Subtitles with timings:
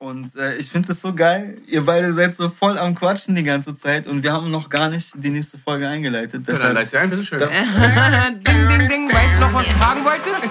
[0.00, 1.58] Und äh, ich finde das so geil.
[1.66, 4.88] Ihr beide seid so voll am Quatschen die ganze Zeit und wir haben noch gar
[4.88, 6.48] nicht die nächste Folge eingeleitet.
[6.48, 7.40] Ja, dann leite ein bisschen schön.
[8.46, 9.12] ding, ding, ding.
[9.12, 10.42] Weißt du noch, was du fragen wolltest?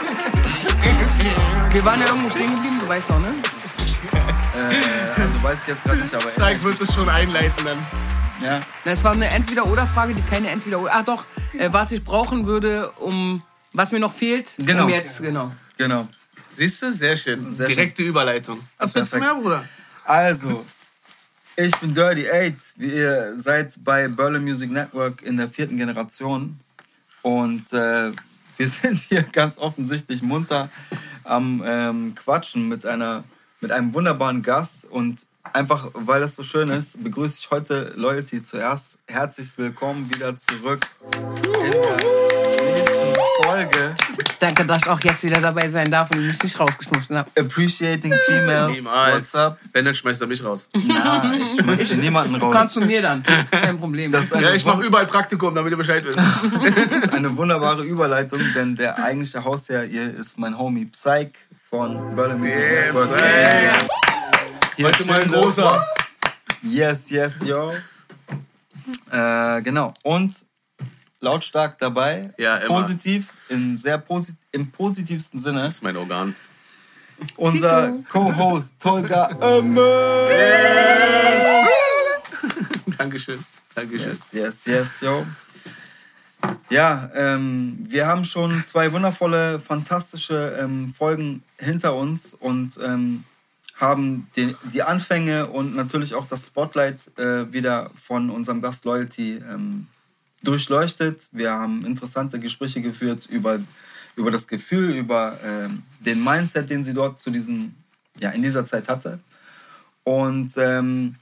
[1.73, 3.33] Wir waren ja irgendwo stehen geblieben, du weißt doch, ne?
[4.55, 6.27] äh, also weiß ich jetzt gerade nicht, aber.
[6.29, 7.77] Zeig wird es schon einleiten dann.
[8.43, 8.59] Ja.
[8.85, 10.91] Na, Es war eine Entweder-Oder-Frage, die keine Entweder-Oder.
[10.93, 11.25] Ach doch,
[11.57, 13.41] äh, was ich brauchen würde, um.
[13.73, 14.83] Was mir noch fehlt, Genau.
[14.85, 15.51] um jetzt, genau.
[15.77, 16.07] Genau.
[16.59, 16.91] Siehst du?
[16.91, 17.55] Sehr schön.
[17.55, 18.59] Sehr Direkte Überleitung.
[18.77, 19.63] Was willst du mehr, Bruder?
[20.03, 20.65] Also,
[21.55, 22.57] ich bin Dirty Eight.
[22.77, 26.59] Ihr seid bei Berlin Music Network in der vierten Generation.
[27.21, 28.11] Und äh,
[28.57, 30.69] wir sind hier ganz offensichtlich munter
[31.23, 33.23] am ähm, Quatschen mit, einer,
[33.61, 34.83] mit einem wunderbaren Gast.
[34.83, 38.97] Und einfach, weil das so schön ist, begrüße ich heute Loyalty zuerst.
[39.07, 43.95] Herzlich willkommen wieder zurück in der nächsten Folge.
[44.39, 47.29] Danke, dass ich auch jetzt wieder dabei sein darf und mich nicht rausgeschmissen habe.
[47.37, 48.73] Appreciating Females.
[48.73, 49.15] Niemals.
[49.17, 49.59] What's up?
[49.73, 50.69] Wenn, dann schmeißt er mich raus.
[50.73, 52.53] Na, ich schmeiß hier niemanden raus.
[52.55, 53.21] Kannst du mir dann?
[53.51, 54.13] Kein Problem.
[54.39, 56.17] Ja, ich mache überall Praktikum, damit ihr Bescheid wisst.
[56.89, 61.33] Das ist eine wunderbare Überleitung, denn der eigentliche Hausherr hier ist mein Homie Psych
[61.69, 63.15] von Berlin Music Yeah, Network.
[63.15, 63.89] Psych.
[64.77, 65.85] Hier Heute mal ein großer.
[66.63, 67.73] Yes, yes, yo.
[69.11, 69.93] Äh, genau.
[70.03, 70.35] Und
[71.19, 72.31] lautstark dabei.
[72.37, 72.81] Ja, immer.
[72.81, 75.61] Positiv, im, sehr posi im positivsten Sinne.
[75.61, 76.35] Das ist mein Organ.
[77.35, 80.27] Unser Co-Host Tolga Ömer.
[82.97, 83.43] Dankeschön.
[83.75, 84.09] Dankeschön.
[84.09, 85.25] Yes, yes, yes, yo.
[86.69, 93.25] Ja, ähm, wir haben schon zwei wundervolle, fantastische ähm, Folgen hinter uns und ähm,
[93.75, 99.35] haben die, die Anfänge und natürlich auch das Spotlight äh, wieder von unserem Gast Loyalty
[99.37, 99.87] ähm,
[100.43, 101.27] durchleuchtet.
[101.31, 103.59] Wir haben interessante Gespräche geführt über,
[104.15, 107.75] über das Gefühl, über ähm, den Mindset, den sie dort zu diesen,
[108.19, 109.19] ja, in dieser Zeit hatte.
[110.03, 111.15] Und ähm,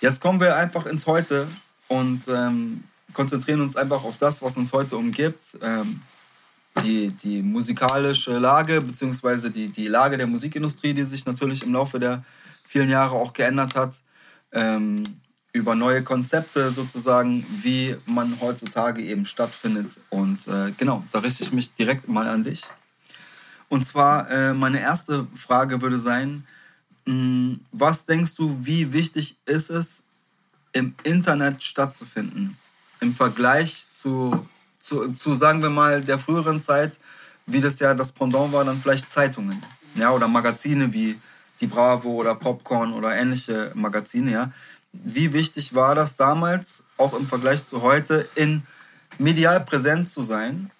[0.00, 1.46] Jetzt kommen wir einfach ins Heute
[1.88, 5.58] und ähm, konzentrieren uns einfach auf das, was uns heute umgibt.
[5.60, 6.00] Ähm,
[6.82, 11.98] die, die musikalische Lage, beziehungsweise die, die Lage der Musikindustrie, die sich natürlich im Laufe
[11.98, 12.24] der
[12.64, 13.96] vielen Jahre auch geändert hat.
[14.52, 15.02] Ähm,
[15.52, 19.92] über neue Konzepte sozusagen, wie man heutzutage eben stattfindet.
[20.08, 22.62] Und äh, genau, da richte ich mich direkt mal an dich.
[23.68, 26.44] Und zwar, äh, meine erste Frage würde sein,
[27.06, 30.02] mh, was denkst du, wie wichtig ist es,
[30.72, 32.56] im Internet stattzufinden?
[33.00, 34.46] Im Vergleich zu,
[34.78, 36.98] zu, zu, sagen wir mal, der früheren Zeit,
[37.46, 39.62] wie das ja das Pendant war, dann vielleicht Zeitungen.
[39.94, 41.18] Ja, oder Magazine wie
[41.60, 44.52] die Bravo oder Popcorn oder ähnliche Magazine, ja.
[44.92, 48.62] Wie wichtig war das damals, auch im Vergleich zu heute, in
[49.18, 50.70] medial präsent zu sein?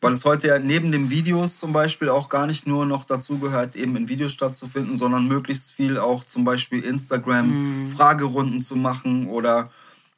[0.00, 3.38] Weil es heute ja neben den Videos zum Beispiel auch gar nicht nur noch dazu
[3.38, 9.28] gehört, eben in Videos stattzufinden, sondern möglichst viel auch zum Beispiel Instagram Fragerunden zu machen
[9.28, 9.70] oder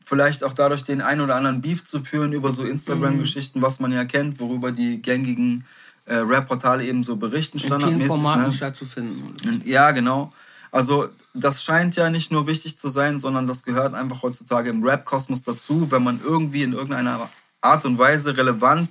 [0.05, 3.93] vielleicht auch dadurch den ein oder anderen Beef zu führen über so Instagram-Geschichten, was man
[3.93, 5.65] ja kennt, worüber die gängigen
[6.07, 8.09] äh, Rap-Portale eben so berichten In vielen standardmäßig.
[8.09, 8.53] Formaten ne?
[8.53, 9.63] stattzufinden.
[9.65, 10.31] Ja, genau.
[10.77, 14.85] Also das scheint ja nicht nur wichtig zu sein, sondern das gehört einfach heutzutage im
[14.85, 17.31] Rap-Kosmos dazu, wenn man irgendwie in irgendeiner
[17.63, 18.91] Art und Weise relevant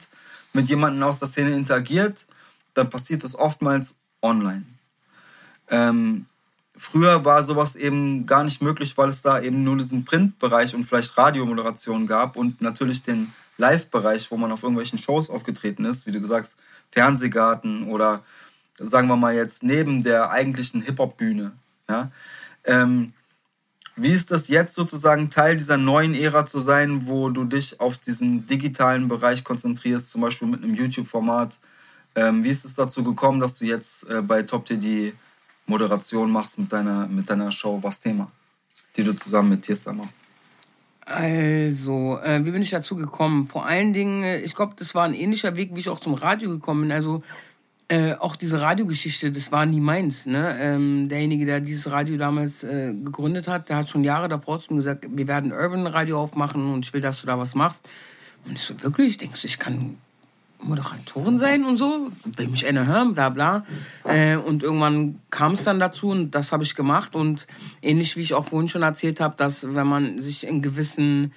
[0.51, 2.25] mit jemandem aus der Szene interagiert,
[2.73, 4.65] dann passiert das oftmals online.
[5.69, 6.25] Ähm,
[6.75, 10.85] früher war sowas eben gar nicht möglich, weil es da eben nur diesen Printbereich und
[10.85, 16.11] vielleicht Radiomoderation gab und natürlich den Live-Bereich, wo man auf irgendwelchen Shows aufgetreten ist, wie
[16.11, 16.57] du gesagt hast,
[16.89, 18.23] Fernsehgarten oder
[18.79, 21.51] sagen wir mal jetzt neben der eigentlichen Hip-Hop-Bühne.
[21.89, 22.11] Ja?
[22.63, 23.13] Ähm,
[23.95, 27.97] wie ist das jetzt sozusagen Teil dieser neuen Ära zu sein, wo du dich auf
[27.97, 31.59] diesen digitalen Bereich konzentrierst, zum Beispiel mit einem YouTube-Format?
[32.15, 35.13] Ähm, wie ist es dazu gekommen, dass du jetzt äh, bei Top T die
[35.65, 38.29] Moderation machst mit deiner, mit deiner Show Was Thema,
[38.95, 40.25] die du zusammen mit Tierster machst?
[41.05, 43.47] Also, äh, wie bin ich dazu gekommen?
[43.47, 46.15] Vor allen Dingen, äh, ich glaube, das war ein ähnlicher Weg, wie ich auch zum
[46.15, 46.91] Radio gekommen bin.
[46.91, 47.23] Also,
[47.87, 50.25] äh, auch diese Radiogeschichte, das war nie meins.
[50.25, 50.57] Ne?
[50.59, 54.73] Ähm, derjenige, der dieses Radio damals äh, gegründet hat, der hat schon Jahre davor zu
[54.73, 57.87] mir gesagt, wir werden Urban Radio aufmachen und ich will, dass du da was machst.
[58.45, 59.17] Und ich so, wirklich?
[59.17, 59.97] Denkst du, ich kann
[60.63, 62.07] Moderatorin sein und so?
[62.23, 63.65] Will mich einer hören, bla bla.
[64.03, 67.15] Äh, und irgendwann kam es dann dazu und das habe ich gemacht.
[67.15, 67.45] Und
[67.81, 71.33] ähnlich wie ich auch vorhin schon erzählt habe, dass wenn man sich in gewissen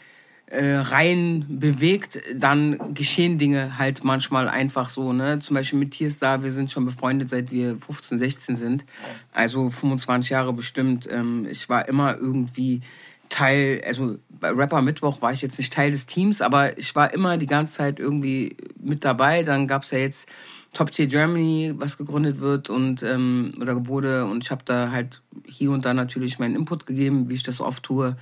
[0.51, 5.13] äh, Reihen bewegt, dann geschehen Dinge halt manchmal einfach so.
[5.13, 5.39] Ne?
[5.41, 8.85] Zum Beispiel mit Tierstar, wir sind schon befreundet, seit wir 15, 16 sind.
[9.33, 11.07] Also 25 Jahre bestimmt.
[11.11, 12.81] Ähm, ich war immer irgendwie
[13.29, 17.13] Teil, also bei Rapper Mittwoch war ich jetzt nicht Teil des Teams, aber ich war
[17.13, 19.43] immer die ganze Zeit irgendwie mit dabei.
[19.43, 20.31] Dann gab's ja jetzt
[20.73, 24.25] Top Tier Germany, was gegründet wird und ähm, oder wurde.
[24.25, 27.61] Und ich habe da halt hier und da natürlich meinen Input gegeben, wie ich das
[27.61, 28.17] oft tue.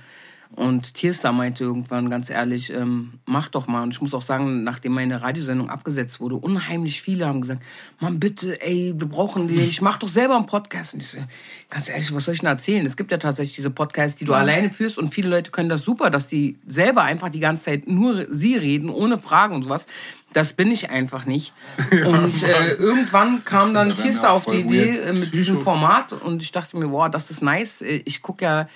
[0.55, 3.83] Und Tierstar meinte irgendwann ganz ehrlich, ähm, mach doch mal.
[3.83, 7.61] Und ich muss auch sagen, nachdem meine Radiosendung abgesetzt wurde, unheimlich viele haben gesagt,
[7.99, 10.93] Mann, bitte, ey, wir brauchen dich, mach doch selber einen Podcast.
[10.93, 11.17] Und ich so,
[11.69, 12.85] ganz ehrlich, was soll ich denn erzählen?
[12.85, 14.39] Es gibt ja tatsächlich diese Podcasts, die du ja.
[14.39, 17.87] alleine führst und viele Leute können das super, dass die selber einfach die ganze Zeit
[17.87, 19.85] nur sie reden, ohne Fragen und sowas.
[20.33, 21.53] Das bin ich einfach nicht.
[21.91, 26.43] Ja, und äh, irgendwann kam dann Tierstar auf die Idee äh, mit diesem Format und
[26.43, 27.81] ich dachte mir, wow, das ist nice.
[27.81, 28.67] Äh, ich gucke ja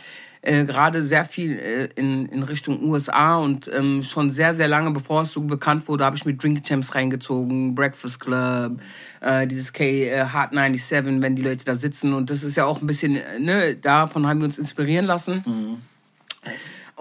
[0.42, 4.92] äh, gerade sehr viel äh, in, in Richtung USA und ähm, schon sehr, sehr lange,
[4.92, 8.80] bevor es so bekannt wurde, habe ich mit Drink Champs reingezogen, Breakfast Club,
[9.22, 12.66] äh, dieses K äh, Hard 97, wenn die Leute da sitzen und das ist ja
[12.66, 15.44] auch ein bisschen, äh, ne, davon haben wir uns inspirieren lassen.
[15.46, 15.78] Mhm.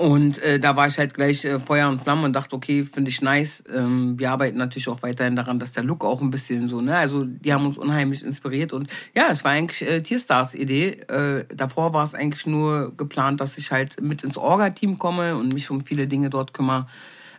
[0.01, 3.11] Und äh, da war ich halt gleich äh, Feuer und Flamme und dachte, okay, finde
[3.11, 3.63] ich nice.
[3.71, 6.97] Ähm, wir arbeiten natürlich auch weiterhin daran, dass der Look auch ein bisschen so, ne,
[6.97, 10.93] also die haben uns unheimlich inspiriert und ja, es war eigentlich äh, Tierstars Idee.
[11.09, 15.53] Äh, davor war es eigentlich nur geplant, dass ich halt mit ins Orga-Team komme und
[15.53, 16.87] mich um viele Dinge dort kümmere.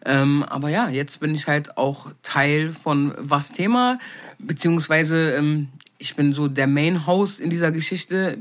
[0.06, 3.98] Ähm, aber ja, jetzt bin ich halt auch Teil von was Thema,
[4.38, 8.38] beziehungsweise ähm, ich bin so der Main-Host in dieser Geschichte.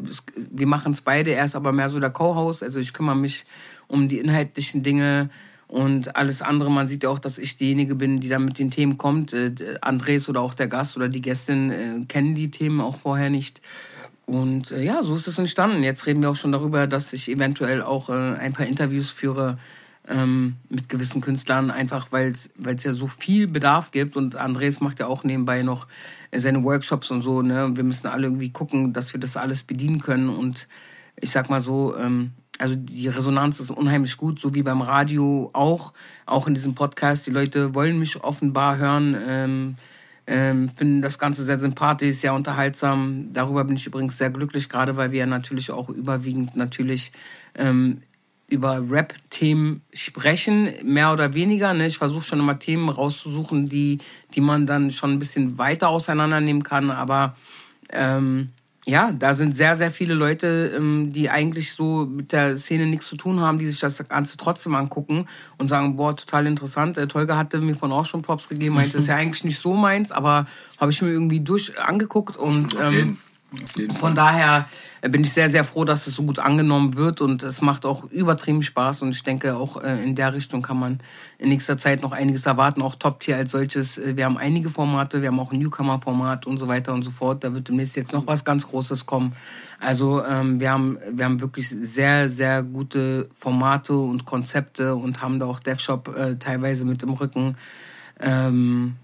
[0.51, 2.63] Wir machen es beide, er ist aber mehr so der Co-Host.
[2.63, 3.47] Also ich kümmere mich
[3.91, 5.29] um die inhaltlichen Dinge
[5.67, 6.71] und alles andere.
[6.71, 9.33] Man sieht ja auch, dass ich diejenige bin, die dann mit den Themen kommt.
[9.33, 13.31] Äh, Andres oder auch der Gast oder die Gästin äh, kennen die Themen auch vorher
[13.31, 13.61] nicht.
[14.27, 15.83] Und äh, ja, so ist es entstanden.
[15.83, 19.59] Jetzt reden wir auch schon darüber, dass ich eventuell auch äh, ein paar Interviews führe
[20.09, 24.17] ähm, mit gewissen Künstlern, einfach weil es ja so viel Bedarf gibt.
[24.17, 25.87] Und Andres macht ja auch nebenbei noch
[26.35, 27.43] seine Workshops und so.
[27.43, 27.71] Ne?
[27.75, 30.29] Wir müssen alle irgendwie gucken, dass wir das alles bedienen können.
[30.29, 30.67] Und
[31.21, 35.51] ich sag mal so, ähm, also die Resonanz ist unheimlich gut, so wie beim Radio
[35.55, 35.93] auch,
[36.27, 37.27] auch in diesem Podcast.
[37.27, 39.77] Die Leute wollen mich offenbar hören, ähm,
[40.27, 43.33] ähm, finden das Ganze sehr sympathisch, sehr unterhaltsam.
[43.33, 47.13] Darüber bin ich übrigens sehr glücklich, gerade weil wir natürlich auch überwiegend natürlich
[47.55, 48.03] ähm,
[48.47, 51.73] über Rap-Themen sprechen, mehr oder weniger.
[51.73, 51.87] Ne?
[51.87, 53.99] Ich versuche schon immer Themen rauszusuchen, die,
[54.35, 57.37] die man dann schon ein bisschen weiter auseinandernehmen kann, aber
[57.91, 58.51] ähm,
[58.91, 63.07] ja, da sind sehr, sehr viele Leute, ähm, die eigentlich so mit der Szene nichts
[63.07, 65.27] zu tun haben, die sich das Ganze trotzdem angucken
[65.59, 66.97] und sagen, boah, total interessant.
[66.97, 69.59] Der Tolga hatte mir von auch schon Props gegeben, meinte, das ist ja eigentlich nicht
[69.59, 70.47] so meins, aber
[70.79, 73.19] habe ich mir irgendwie durch angeguckt und ähm,
[73.95, 74.67] von daher
[75.09, 78.05] bin ich sehr, sehr froh, dass es so gut angenommen wird und es macht auch
[78.11, 81.01] übertrieben Spaß und ich denke auch äh, in der Richtung kann man
[81.39, 83.97] in nächster Zeit noch einiges erwarten, auch Top-Tier als solches.
[83.97, 87.11] Äh, wir haben einige Formate, wir haben auch ein Newcomer-Format und so weiter und so
[87.11, 87.43] fort.
[87.43, 89.35] Da wird demnächst jetzt noch was ganz Großes kommen.
[89.79, 95.41] Also ähm, wir, haben, wir haben wirklich sehr, sehr gute Formate und Konzepte und haben
[95.41, 97.57] da auch DevShop äh, teilweise mit im Rücken.
[98.21, 98.97] Ähm,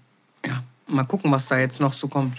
[0.45, 2.37] ja, mal gucken, was da jetzt noch so kommt.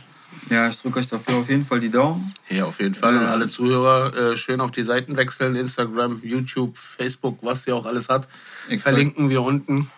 [0.51, 2.35] Ja, ich drücke euch dafür auf jeden Fall die Daumen.
[2.49, 3.17] Ja, auf jeden Fall.
[3.17, 5.57] Und alle Zuhörer äh, schön auf die Seiten wechseln.
[5.57, 8.29] Instagram, YouTube, Facebook, was ihr auch alles hat.
[8.69, 8.95] Exakt.
[8.95, 9.91] Verlinken wir unten.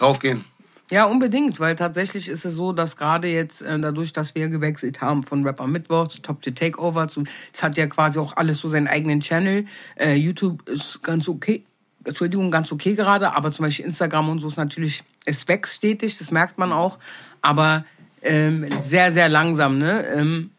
[0.00, 0.44] Raufgehen.
[0.90, 5.00] Ja, unbedingt, weil tatsächlich ist es so, dass gerade jetzt äh, dadurch, dass wir gewechselt
[5.00, 8.58] haben von Rapper Mittwoch zu Top to Takeover, zu, es hat ja quasi auch alles
[8.58, 9.64] so seinen eigenen Channel.
[9.96, 11.64] Äh, YouTube ist ganz okay.
[12.04, 16.18] Entschuldigung, ganz okay gerade, aber zum Beispiel Instagram und so ist natürlich, es wächst stetig,
[16.18, 16.98] das merkt man auch.
[17.40, 17.86] Aber
[18.24, 19.78] ähm, sehr, sehr langsam.
[19.78, 20.04] Ne?
[20.06, 20.50] Ähm,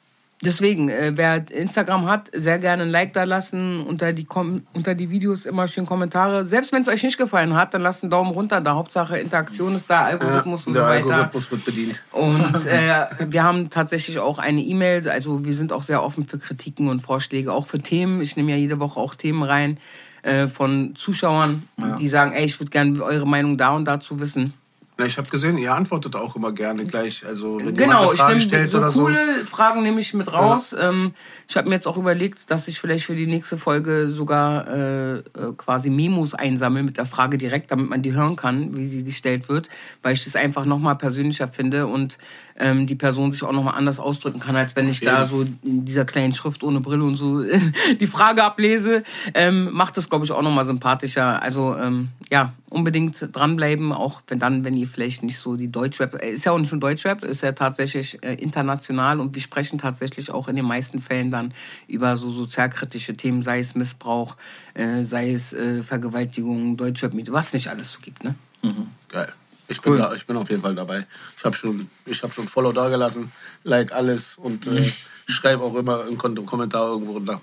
[0.41, 4.27] deswegen, äh, wer Instagram hat, sehr gerne ein Like da lassen, unter die,
[4.73, 6.45] unter die Videos immer schön Kommentare.
[6.45, 8.61] Selbst wenn es euch nicht gefallen hat, dann lasst einen Daumen runter.
[8.61, 11.05] Da Hauptsache Interaktion ist da, Algorithmus ja, und so weiter.
[11.05, 12.03] Der Algorithmus wird bedient.
[12.11, 16.37] Und äh, wir haben tatsächlich auch eine E-Mail, also wir sind auch sehr offen für
[16.37, 18.21] Kritiken und Vorschläge, auch für Themen.
[18.21, 19.77] Ich nehme ja jede Woche auch Themen rein
[20.21, 21.95] äh, von Zuschauern, ja.
[21.97, 24.53] die sagen, ey, ich würde gerne eure Meinung da und dazu wissen.
[24.97, 27.25] Na, ich habe gesehen, ihr antwortet auch immer gerne gleich.
[27.25, 29.45] Also wenn genau, ich nehme so coole so.
[29.45, 30.71] Fragen nehme ich mit raus.
[30.71, 30.89] Ja.
[30.89, 31.13] Ähm,
[31.49, 35.13] ich habe mir jetzt auch überlegt, dass ich vielleicht für die nächste Folge sogar äh,
[35.15, 35.21] äh,
[35.57, 39.49] quasi Memos einsammle mit der Frage direkt, damit man die hören kann, wie sie gestellt
[39.49, 39.67] wird,
[40.01, 42.17] weil ich das einfach nochmal persönlicher finde und
[42.57, 45.05] ähm, die Person sich auch nochmal anders ausdrücken kann, als wenn ich okay.
[45.05, 47.43] da so in dieser kleinen Schrift ohne Brille und so
[47.99, 49.03] die Frage ablese.
[49.33, 51.41] Ähm, macht das, glaube ich, auch nochmal sympathischer.
[51.41, 56.21] Also ähm, ja, unbedingt dranbleiben, auch wenn dann, wenn ihr vielleicht nicht so die Deutschrap,
[56.21, 59.77] äh, ist ja auch nicht nur Deutschrap, ist ja tatsächlich äh, international und wir sprechen
[59.77, 61.53] tatsächlich auch in den meisten Fällen dann
[61.87, 64.37] über so sozialkritische Themen, sei es Missbrauch,
[64.75, 68.35] äh, sei es äh, Vergewaltigung, Deutschrap, was nicht alles so gibt, ne?
[68.63, 68.87] Mhm.
[69.09, 69.31] Geil.
[69.67, 71.07] Ich bin, da, ich bin auf jeden Fall dabei.
[71.37, 73.31] Ich habe schon, hab schon Follow da gelassen,
[73.63, 74.91] like alles und äh,
[75.27, 77.41] schreibe auch immer einen Kommentar irgendwo runter.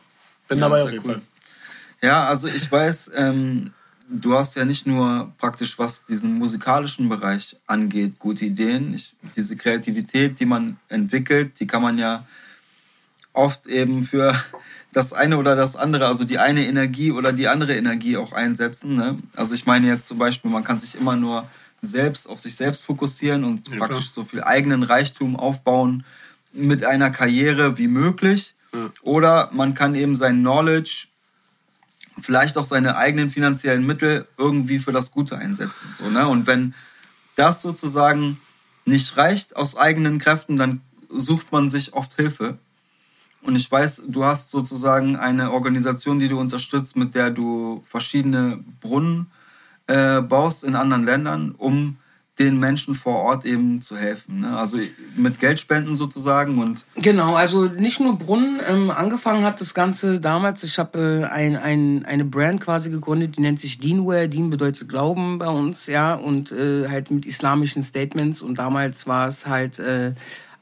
[0.49, 1.15] Bin ja, dabei auf jeden cool.
[1.15, 1.23] Fall.
[2.03, 3.73] Ja, also ich weiß, ähm,
[4.09, 8.95] du hast ja nicht nur praktisch, was diesen musikalischen Bereich angeht, gute Ideen.
[8.95, 12.25] Ich, diese Kreativität, die man entwickelt, die kann man ja
[13.33, 14.37] oft eben für
[14.93, 18.97] das eine oder das andere, also die eine Energie oder die andere Energie auch einsetzen.
[18.97, 19.19] Ne?
[19.35, 21.49] Also ich meine jetzt zum Beispiel, man kann sich immer nur
[21.83, 26.05] selbst auf sich selbst fokussieren und ja, praktisch so viel eigenen Reichtum aufbauen
[26.53, 28.55] mit einer Karriere wie möglich.
[28.73, 28.91] Ja.
[29.03, 31.09] Oder man kann eben sein Knowledge,
[32.21, 35.89] vielleicht auch seine eigenen finanziellen Mittel irgendwie für das Gute einsetzen.
[35.95, 36.29] So, ne?
[36.29, 36.75] Und wenn
[37.35, 38.41] das sozusagen
[38.85, 42.59] nicht reicht aus eigenen Kräften, dann sucht man sich oft Hilfe.
[43.43, 48.63] Und ich weiß, du hast sozusagen eine Organisation, die du unterstützt, mit der du verschiedene
[48.81, 49.27] Brunnen
[49.93, 51.99] äh, baust in anderen Ländern, um
[52.39, 54.41] den Menschen vor Ort eben zu helfen.
[54.41, 54.57] Ne?
[54.57, 54.79] Also
[55.17, 58.61] mit Geldspenden sozusagen und genau, also nicht nur Brunnen.
[58.67, 60.65] Ähm, angefangen hat das Ganze damals.
[60.65, 64.31] Ich habe äh, ein, ein, eine Brand quasi gegründet, die nennt sich Deanware.
[64.31, 68.41] Dean bedeutet Glauben bei uns, ja, und äh, halt mit islamischen Statements.
[68.41, 70.15] Und damals war es halt äh,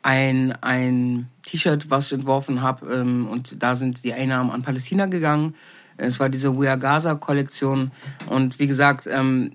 [0.02, 5.06] ein ein T-Shirt, was ich entworfen habe, ähm, und da sind die Einnahmen an Palästina
[5.06, 5.54] gegangen.
[6.00, 7.90] Es war diese We Are Gaza Kollektion
[8.26, 9.52] und wie gesagt, ähm,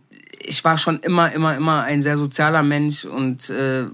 [0.47, 3.85] ich war schon immer, immer, immer ein sehr sozialer Mensch und äh,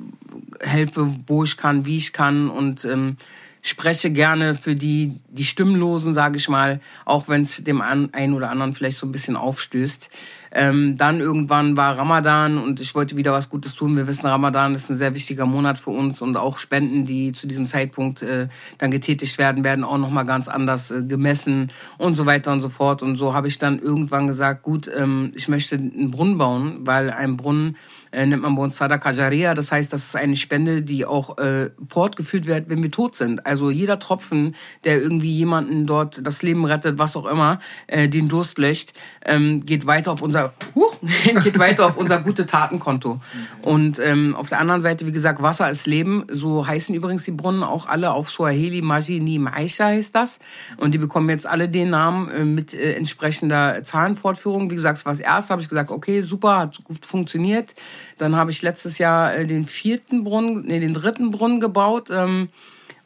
[0.61, 3.15] helfe, wo ich kann, wie ich kann und ähm,
[3.61, 8.49] spreche gerne für die, die Stimmlosen, sage ich mal, auch wenn es dem einen oder
[8.49, 10.09] anderen vielleicht so ein bisschen aufstößt.
[10.51, 13.95] Ähm, dann irgendwann war Ramadan und ich wollte wieder was Gutes tun.
[13.95, 17.47] Wir wissen, Ramadan ist ein sehr wichtiger Monat für uns und auch Spenden, die zu
[17.47, 22.25] diesem Zeitpunkt äh, dann getätigt werden, werden auch nochmal ganz anders äh, gemessen und so
[22.25, 23.01] weiter und so fort.
[23.01, 27.11] Und so habe ich dann irgendwann gesagt, gut, ähm, ich möchte einen Brunnen bauen, weil
[27.11, 27.77] ein Brunnen
[28.11, 29.53] äh, nennt man bei uns Sadaka Jaria.
[29.53, 33.45] Das heißt, das ist eine Spende, die auch äh, fortgeführt wird, wenn wir tot sind.
[33.45, 38.27] Also jeder Tropfen, der irgendwie jemanden dort das Leben rettet, was auch immer, äh, den
[38.27, 38.91] Durst löscht,
[39.25, 40.40] ähm, geht weiter auf unser
[40.75, 40.95] huch,
[41.43, 43.19] geht weiter auf unser gute Tatenkonto.
[43.63, 46.25] Und ähm, auf der anderen Seite, wie gesagt, Wasser ist Leben.
[46.29, 50.39] So heißen übrigens die Brunnen auch alle auf Swahili Maji Ni Maisha heißt das.
[50.77, 54.69] Und die bekommen jetzt alle den Namen äh, mit äh, entsprechender Zahlenfortführung.
[54.69, 57.73] Wie gesagt, es war das erste, habe ich gesagt, okay, super, hat gut funktioniert.
[58.17, 62.09] Dann habe ich letztes Jahr äh, den vierten Brunnen, nee, den dritten Brunnen gebaut.
[62.11, 62.49] Ähm,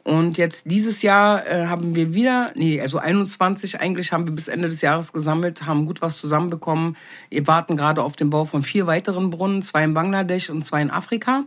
[0.06, 4.46] und jetzt dieses Jahr äh, haben wir wieder, nee, also 21 eigentlich haben wir bis
[4.46, 6.96] Ende des Jahres gesammelt, haben gut was zusammenbekommen.
[7.28, 10.80] Wir warten gerade auf den Bau von vier weiteren Brunnen, zwei in Bangladesch und zwei
[10.80, 11.42] in Afrika.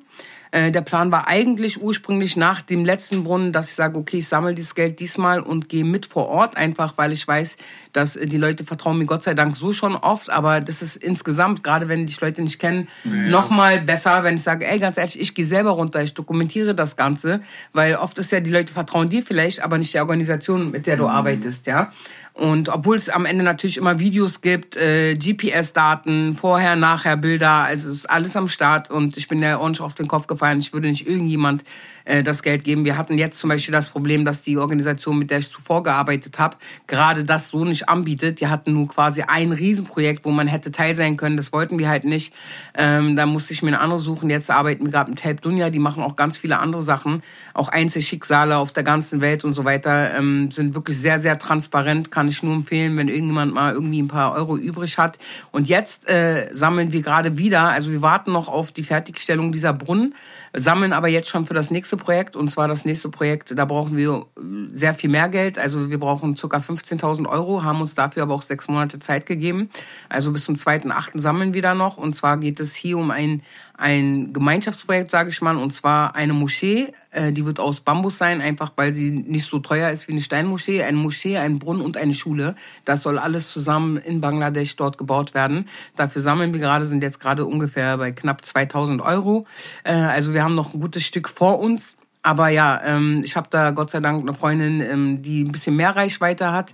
[0.51, 4.27] Äh, der Plan war eigentlich ursprünglich nach dem letzten Brunnen, dass ich sage, okay, ich
[4.27, 7.57] sammle dieses Geld diesmal und gehe mit vor Ort, einfach weil ich weiß,
[7.93, 11.63] dass die Leute vertrauen mir Gott sei Dank so schon oft, aber das ist insgesamt,
[11.63, 13.11] gerade wenn die Leute nicht kennen, ja.
[13.11, 16.95] nochmal besser, wenn ich sage, ey, ganz ehrlich, ich gehe selber runter, ich dokumentiere das
[16.95, 17.41] Ganze,
[17.73, 20.97] weil oft ist ja, die Leute vertrauen dir vielleicht, aber nicht der Organisation, mit der
[20.97, 21.09] du mhm.
[21.09, 21.91] arbeitest, ja.
[22.39, 27.91] Und obwohl es am Ende natürlich immer Videos gibt, äh, GPS-Daten, vorher, nachher Bilder, also
[27.91, 30.59] ist alles am Start und ich bin ja ordentlich auf den Kopf gefallen.
[30.59, 31.65] Ich würde nicht irgendjemand
[32.09, 32.85] äh, das Geld geben.
[32.85, 36.39] Wir hatten jetzt zum Beispiel das Problem, dass die Organisation, mit der ich zuvor gearbeitet
[36.39, 38.41] habe, gerade das so nicht anbietet.
[38.41, 41.37] Die hatten nur quasi ein Riesenprojekt, wo man hätte teil sein können.
[41.37, 42.33] Das wollten wir halt nicht.
[42.75, 44.29] Ähm, da musste ich mir eine andere suchen.
[44.29, 45.69] Jetzt arbeiten wir gerade mit Help Dunja.
[45.69, 47.21] Die machen auch ganz viele andere Sachen.
[47.53, 50.15] Auch Einzelschicksale auf der ganzen Welt und so weiter.
[50.15, 52.11] Ähm, sind wirklich sehr, sehr transparent.
[52.11, 55.19] Kann ich nur empfehlen, wenn irgendjemand mal irgendwie ein paar Euro übrig hat.
[55.51, 57.69] Und jetzt äh, sammeln wir gerade wieder.
[57.69, 60.15] Also wir warten noch auf die Fertigstellung dieser Brunnen,
[60.53, 62.35] sammeln aber jetzt schon für das nächste Projekt.
[62.35, 64.41] Und zwar das nächste Projekt, da brauchen wir äh,
[64.71, 65.57] sehr viel mehr Geld.
[65.57, 66.57] Also wir brauchen ca.
[66.57, 69.69] 15.000 Euro, haben uns dafür aber auch sechs Monate Zeit gegeben.
[70.09, 71.19] Also bis zum 2.8.
[71.19, 71.97] sammeln wir da noch.
[71.97, 73.41] Und zwar geht es hier um ein,
[73.79, 75.55] ein Gemeinschaftsprojekt, sage ich mal.
[75.55, 79.59] Und zwar eine Moschee, äh, die wird aus Bambus sein, einfach weil sie nicht so
[79.59, 80.83] teuer ist wie eine Steinmoschee.
[80.83, 82.55] Eine Moschee, ein Brunnen und eine Schule.
[82.83, 85.69] Das soll alles zusammen in Bangladesch dort gebaut werden.
[85.95, 89.47] Dafür sammeln wir gerade, sind jetzt gerade ungefähr bei knapp 2000 Euro.
[89.85, 91.95] Äh, also wir haben noch ein gutes Stück vor uns.
[92.21, 95.77] Aber ja, ähm, ich habe da Gott sei Dank eine Freundin, ähm, die ein bisschen
[95.77, 96.73] mehr Reichweite hat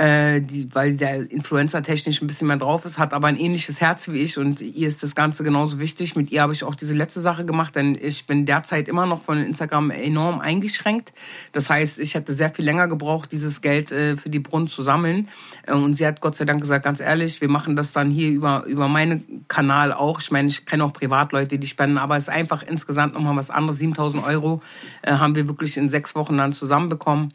[0.00, 3.82] äh, die, weil der Influencer technisch ein bisschen mehr drauf ist, hat aber ein ähnliches
[3.82, 6.16] Herz wie ich und ihr ist das Ganze genauso wichtig.
[6.16, 9.22] Mit ihr habe ich auch diese letzte Sache gemacht, denn ich bin derzeit immer noch
[9.22, 11.12] von Instagram enorm eingeschränkt.
[11.52, 14.82] Das heißt, ich hätte sehr viel länger gebraucht, dieses Geld äh, für die Brunnen zu
[14.82, 15.28] sammeln.
[15.66, 18.30] Äh, und sie hat Gott sei Dank gesagt, ganz ehrlich, wir machen das dann hier
[18.30, 20.22] über, über meinen Kanal auch.
[20.22, 23.50] Ich meine, ich kenne auch Privatleute, die spenden, aber es ist einfach insgesamt nochmal was
[23.50, 23.78] anderes.
[23.78, 24.62] 7000 Euro
[25.02, 27.34] äh, haben wir wirklich in sechs Wochen dann zusammenbekommen.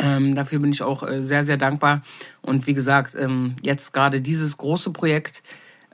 [0.00, 2.02] Ähm, dafür bin ich auch äh, sehr, sehr dankbar.
[2.42, 5.42] Und wie gesagt, ähm, jetzt gerade dieses große Projekt.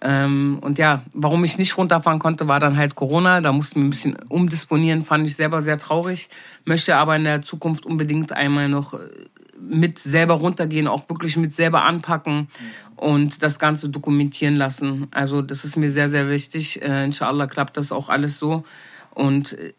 [0.03, 3.41] Ähm, und ja, warum ich nicht runterfahren konnte, war dann halt Corona.
[3.41, 6.29] Da mussten wir ein bisschen umdisponieren, fand ich selber sehr traurig.
[6.65, 8.99] Möchte aber in der Zukunft unbedingt einmal noch äh,
[9.59, 12.49] mit selber runtergehen, auch wirklich mit selber anpacken
[12.97, 15.07] und das Ganze dokumentieren lassen.
[15.11, 16.83] Also das ist mir sehr, sehr wichtig.
[16.83, 18.65] Äh, inshallah klappt das auch alles so.
[19.15, 19.73] Und äh,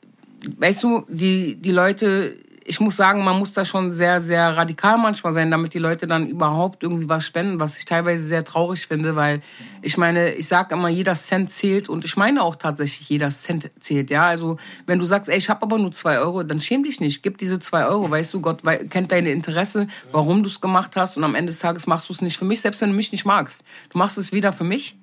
[0.57, 2.37] weißt du, die, die Leute,
[2.67, 6.07] ich muss sagen, man muss da schon sehr, sehr radikal manchmal sein, damit die Leute
[6.07, 9.41] dann überhaupt irgendwie was spenden, was ich teilweise sehr traurig finde, weil
[9.83, 13.69] ich meine, ich sage immer, jeder Cent zählt und ich meine auch tatsächlich, jeder Cent
[13.79, 14.09] zählt.
[14.09, 14.57] Ja, also
[14.87, 17.37] wenn du sagst, ey, ich habe aber nur zwei Euro, dann schäm dich nicht, gib
[17.37, 21.23] diese zwei Euro, weißt du, Gott kennt deine Interesse, warum du es gemacht hast und
[21.23, 23.25] am Ende des Tages machst du es nicht für mich, selbst wenn du mich nicht
[23.25, 23.63] magst.
[23.91, 24.97] Du machst es wieder für mich.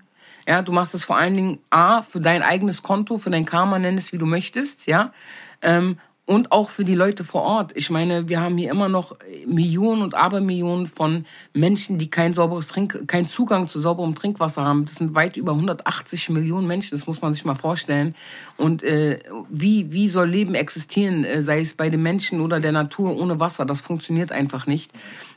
[0.48, 3.78] Ja, du machst es vor allen Dingen A, für dein eigenes Konto, für dein Karma,
[3.78, 5.12] nenn es wie du möchtest, ja.
[5.60, 5.98] Ähm,
[6.32, 7.72] und auch für die Leute vor Ort.
[7.74, 12.68] Ich meine, wir haben hier immer noch Millionen und Abermillionen von Menschen, die kein sauberes
[12.68, 14.86] Trink, keinen Zugang zu sauberem Trinkwasser haben.
[14.86, 16.96] Das sind weit über 180 Millionen Menschen.
[16.96, 18.14] Das muss man sich mal vorstellen.
[18.56, 19.18] Und äh,
[19.50, 23.38] wie wie soll Leben existieren, äh, sei es bei den Menschen oder der Natur ohne
[23.38, 23.66] Wasser?
[23.66, 24.90] Das funktioniert einfach nicht.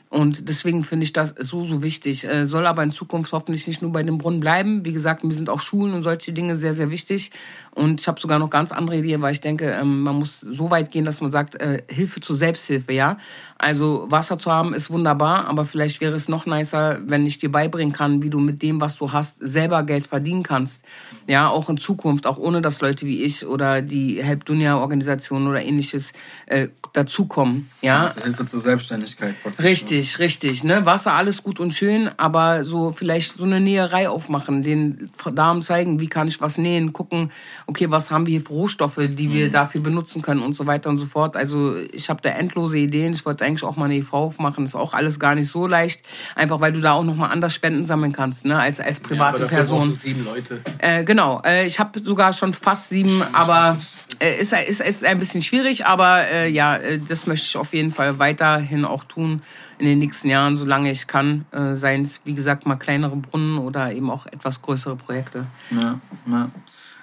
[0.08, 2.24] Und deswegen finde ich das so, so wichtig.
[2.24, 4.84] Äh, soll aber in Zukunft hoffentlich nicht nur bei dem Brunnen bleiben.
[4.84, 7.32] Wie gesagt, mir sind auch Schulen und solche Dinge sehr, sehr wichtig.
[7.76, 10.70] Und ich habe sogar noch ganz andere Ideen, weil ich denke, ähm, man muss so
[10.70, 13.18] weit gehen, dass man sagt, äh, Hilfe zur Selbsthilfe, ja.
[13.58, 17.50] Also Wasser zu haben ist wunderbar, aber vielleicht wäre es noch nicer, wenn ich dir
[17.50, 20.82] beibringen kann, wie du mit dem, was du hast, selber Geld verdienen kannst.
[21.26, 25.46] Ja, auch in Zukunft, auch ohne dass Leute wie ich oder die Help Dunia Organisation
[25.46, 26.12] oder ähnliches
[26.46, 27.70] äh, dazukommen.
[27.82, 28.06] Ja.
[28.06, 29.34] Also Hilfe zur Selbstständigkeit.
[29.62, 30.64] Richtig, richtig.
[30.64, 30.86] Ne?
[30.86, 36.00] Wasser alles gut und schön, aber so vielleicht so eine Näherei aufmachen, den Damen zeigen,
[36.00, 37.30] wie kann ich was nähen, gucken,
[37.66, 39.52] okay, was haben wir hier für Rohstoffe, die wir mhm.
[39.52, 41.36] dafür benutzen können und so weiter und so fort.
[41.36, 43.12] Also ich habe da endlose Ideen.
[43.12, 44.64] Ich wollte eigentlich auch mal eine EV aufmachen.
[44.64, 46.02] Ist auch alles gar nicht so leicht,
[46.34, 48.58] einfach weil du da auch noch mal anders Spenden sammeln kannst, ne?
[48.58, 49.92] als als private ja, Person.
[49.92, 50.60] sieben Leute.
[50.78, 51.42] Äh, genau.
[51.44, 53.78] Äh, ich habe sogar schon fast sieben, aber
[54.18, 57.74] äh, ist, ist, ist ein bisschen schwierig, aber äh, ja, äh, das möchte ich auf
[57.74, 59.42] jeden Fall weiterhin auch tun
[59.78, 61.44] in den nächsten Jahren, solange ich kann.
[61.52, 65.46] Äh, seien es, wie gesagt, mal kleinere Brunnen oder eben auch etwas größere Projekte.
[65.70, 66.50] Ja, ja.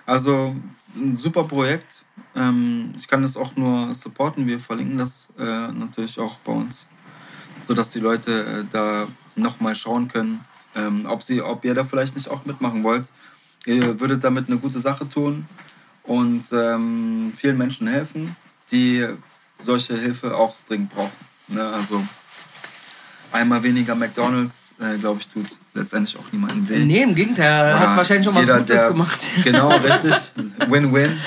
[0.05, 0.55] Also
[0.95, 2.03] ein super Projekt.
[2.35, 4.47] Ähm, ich kann das auch nur supporten.
[4.47, 6.87] Wir verlinken das äh, natürlich auch bei uns,
[7.63, 10.41] sodass die Leute äh, da nochmal schauen können,
[10.75, 13.05] ähm, ob, sie, ob ihr da vielleicht nicht auch mitmachen wollt.
[13.65, 15.45] Ihr würdet damit eine gute Sache tun
[16.03, 18.35] und ähm, vielen Menschen helfen,
[18.71, 19.07] die
[19.57, 21.11] solche Hilfe auch dringend brauchen.
[21.47, 21.65] Ne?
[21.65, 22.03] Also
[23.33, 26.85] einmal weniger McDonalds, äh, glaube ich, tut letztendlich auch niemandem weh.
[26.85, 29.19] Nee, im Gegenteil, ja, hast wahrscheinlich schon was Gutes der, gemacht.
[29.43, 30.13] Genau, richtig.
[30.67, 31.17] Win-win.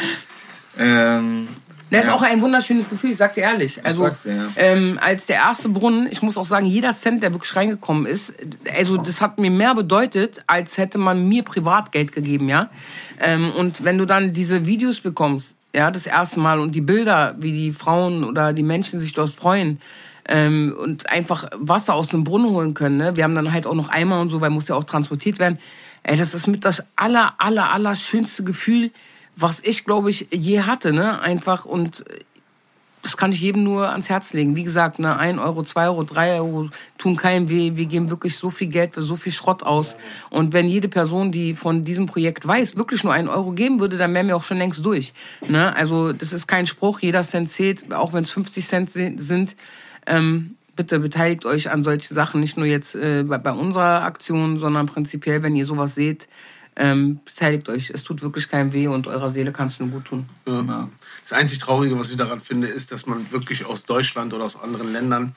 [0.79, 1.49] Ähm,
[1.91, 2.15] das ist ja.
[2.15, 3.85] auch ein wunderschönes Gefühl, ich sag dir ehrlich.
[3.85, 4.49] Also, dir, ja.
[4.57, 8.35] ähm, als der erste Brunnen, ich muss auch sagen, jeder Cent, der wirklich reingekommen ist,
[8.77, 12.71] also das hat mir mehr bedeutet, als hätte man mir Privatgeld gegeben, ja.
[13.21, 17.37] Ähm, und wenn du dann diese Videos bekommst, ja, das erste Mal und die Bilder,
[17.39, 19.79] wie die Frauen oder die Menschen sich dort freuen,
[20.29, 22.97] ähm, und einfach Wasser aus dem Brunnen holen können.
[22.97, 23.17] Ne?
[23.17, 25.59] Wir haben dann halt auch noch Eimer und so, weil muss ja auch transportiert werden.
[26.03, 28.91] Ey, das ist mit das aller, aller, aller schönste Gefühl,
[29.35, 31.21] was ich, glaube ich, je hatte, ne?
[31.21, 32.05] Einfach und
[33.07, 34.57] das kann ich jedem nur ans Herz legen.
[34.57, 37.77] Wie gesagt, ne, ein Euro, zwei Euro, drei Euro tun keinem weh.
[37.77, 39.95] Wir geben wirklich so viel Geld für so viel Schrott aus.
[40.29, 43.97] Und wenn jede Person, die von diesem Projekt weiß, wirklich nur einen Euro geben würde,
[43.97, 45.13] dann wären wir auch schon längst durch.
[45.49, 45.75] Ne?
[45.77, 49.55] Also das ist kein Spruch, jeder Cent zählt, auch wenn es 50 Cent sind.
[50.07, 54.59] Ähm, bitte beteiligt euch an solche Sachen, nicht nur jetzt äh, bei, bei unserer Aktion,
[54.59, 56.29] sondern prinzipiell, wenn ihr sowas seht,
[56.77, 57.91] ähm, beteiligt euch.
[57.91, 60.29] Es tut wirklich keinem weh und eurer Seele kannst du nur gut tun.
[60.47, 60.89] Ja.
[61.23, 64.57] Das einzig Traurige, was ich daran finde, ist, dass man wirklich aus Deutschland oder aus
[64.57, 65.35] anderen Ländern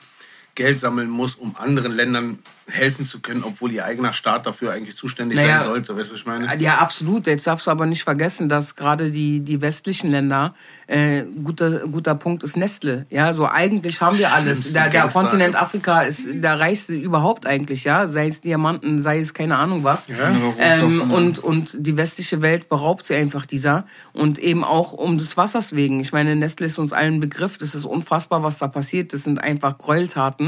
[0.54, 2.38] Geld sammeln muss, um anderen Ländern
[2.70, 5.96] helfen zu können, obwohl ihr eigener Staat dafür eigentlich zuständig naja, sein sollte.
[5.96, 6.60] Weißt du, was ich meine?
[6.60, 7.26] Ja, absolut.
[7.26, 10.54] Jetzt darfst du aber nicht vergessen, dass gerade die, die westlichen Länder,
[10.86, 13.06] äh, guter, guter Punkt ist Nestle.
[13.10, 14.72] Ja, so eigentlich haben wir alles.
[14.72, 18.08] Der, der Kontinent Afrika ist der reichste überhaupt eigentlich, ja.
[18.08, 20.08] Sei es Diamanten, sei es keine Ahnung was.
[20.08, 20.16] Ja,
[20.58, 23.84] ähm, und, und die westliche Welt beraubt sie einfach dieser.
[24.12, 26.00] Und eben auch um des Wassers wegen.
[26.00, 27.58] Ich meine, Nestle ist uns allen Begriff.
[27.58, 29.12] Das ist unfassbar, was da passiert.
[29.12, 30.39] Das sind einfach Gräueltaten.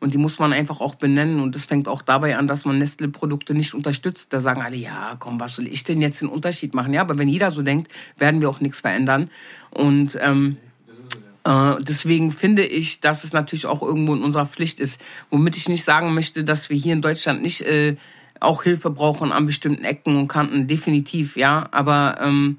[0.00, 1.40] Und die muss man einfach auch benennen.
[1.40, 4.32] Und das fängt auch dabei an, dass man Nestle-Produkte nicht unterstützt.
[4.32, 6.92] Da sagen alle, ja, komm, was soll ich denn jetzt den Unterschied machen?
[6.92, 9.30] Ja, aber wenn jeder so denkt, werden wir auch nichts verändern.
[9.70, 10.56] Und ähm,
[11.44, 15.00] äh, deswegen finde ich, dass es natürlich auch irgendwo in unserer Pflicht ist.
[15.30, 17.96] Womit ich nicht sagen möchte, dass wir hier in Deutschland nicht äh,
[18.40, 21.68] auch Hilfe brauchen an bestimmten Ecken und Kanten, definitiv, ja.
[21.72, 22.58] Aber ähm,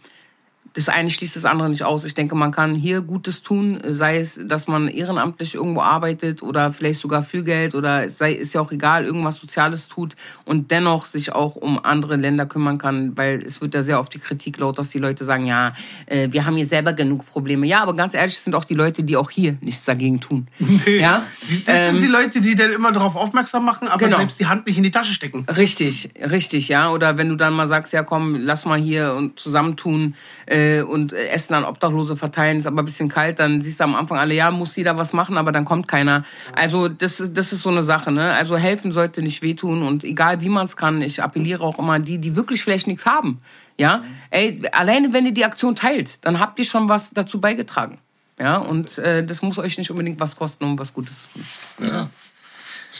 [0.73, 2.05] das eine schließt das andere nicht aus.
[2.05, 6.71] Ich denke, man kann hier Gutes tun, sei es, dass man ehrenamtlich irgendwo arbeitet oder
[6.71, 11.05] vielleicht sogar für Geld oder sei ist ja auch egal, irgendwas Soziales tut und dennoch
[11.05, 14.59] sich auch um andere Länder kümmern kann, weil es wird ja sehr oft die Kritik
[14.59, 15.73] laut, dass die Leute sagen, ja,
[16.05, 17.67] äh, wir haben hier selber genug Probleme.
[17.67, 20.47] Ja, aber ganz ehrlich, es sind auch die Leute, die auch hier nichts dagegen tun.
[20.85, 21.23] Nee, ja?
[21.65, 24.17] Das ähm, sind die Leute, die dann immer darauf aufmerksam machen, aber genau.
[24.17, 25.45] selbst die Hand nicht in die Tasche stecken.
[25.55, 26.91] Richtig, richtig, ja.
[26.91, 30.15] Oder wenn du dann mal sagst, ja komm, lass mal hier und zusammentun
[30.47, 33.95] äh, und Essen an Obdachlose verteilen, ist aber ein bisschen kalt, dann siehst du am
[33.95, 36.23] Anfang alle, ja, muss jeder was machen, aber dann kommt keiner.
[36.53, 38.33] Also das, das ist so eine Sache, ne?
[38.33, 41.93] Also helfen sollte nicht wehtun und egal wie man es kann, ich appelliere auch immer
[41.93, 43.41] an die, die wirklich vielleicht nichts haben.
[43.77, 47.97] Ja, ey, alleine wenn ihr die Aktion teilt, dann habt ihr schon was dazu beigetragen.
[48.39, 51.45] Ja, und äh, das muss euch nicht unbedingt was kosten, um was Gutes zu tun.
[51.87, 52.09] Ja,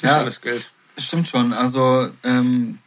[0.01, 0.17] ja.
[0.19, 0.71] alles Geld.
[0.97, 1.53] Stimmt schon.
[1.53, 2.79] Also ähm,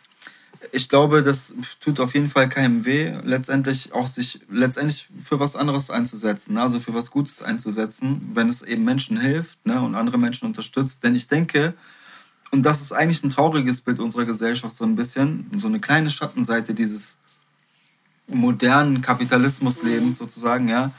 [0.74, 5.54] ich glaube, das tut auf jeden Fall keinem weh, letztendlich auch sich letztendlich für was
[5.54, 9.80] anderes einzusetzen, also für was Gutes einzusetzen, wenn es eben Menschen hilft ne?
[9.80, 11.04] und andere Menschen unterstützt.
[11.04, 11.74] Denn ich denke,
[12.50, 16.10] und das ist eigentlich ein trauriges Bild unserer Gesellschaft, so ein bisschen, so eine kleine
[16.10, 17.18] Schattenseite dieses
[18.26, 20.90] modernen Kapitalismuslebens sozusagen, ja,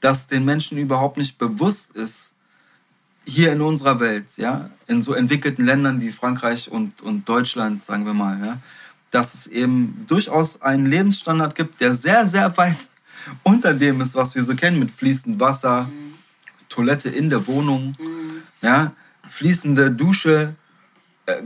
[0.00, 2.32] dass den Menschen überhaupt nicht bewusst ist,
[3.26, 8.06] hier in unserer Welt, ja, in so entwickelten Ländern wie Frankreich und, und Deutschland, sagen
[8.06, 8.58] wir mal, ja,
[9.10, 12.76] dass es eben durchaus einen Lebensstandard gibt, der sehr, sehr weit
[13.42, 16.14] unter dem ist, was wir so kennen, mit fließendem Wasser, mhm.
[16.68, 18.42] Toilette in der Wohnung, mhm.
[18.62, 18.92] ja,
[19.28, 20.54] fließende Dusche,
[21.26, 21.42] äh,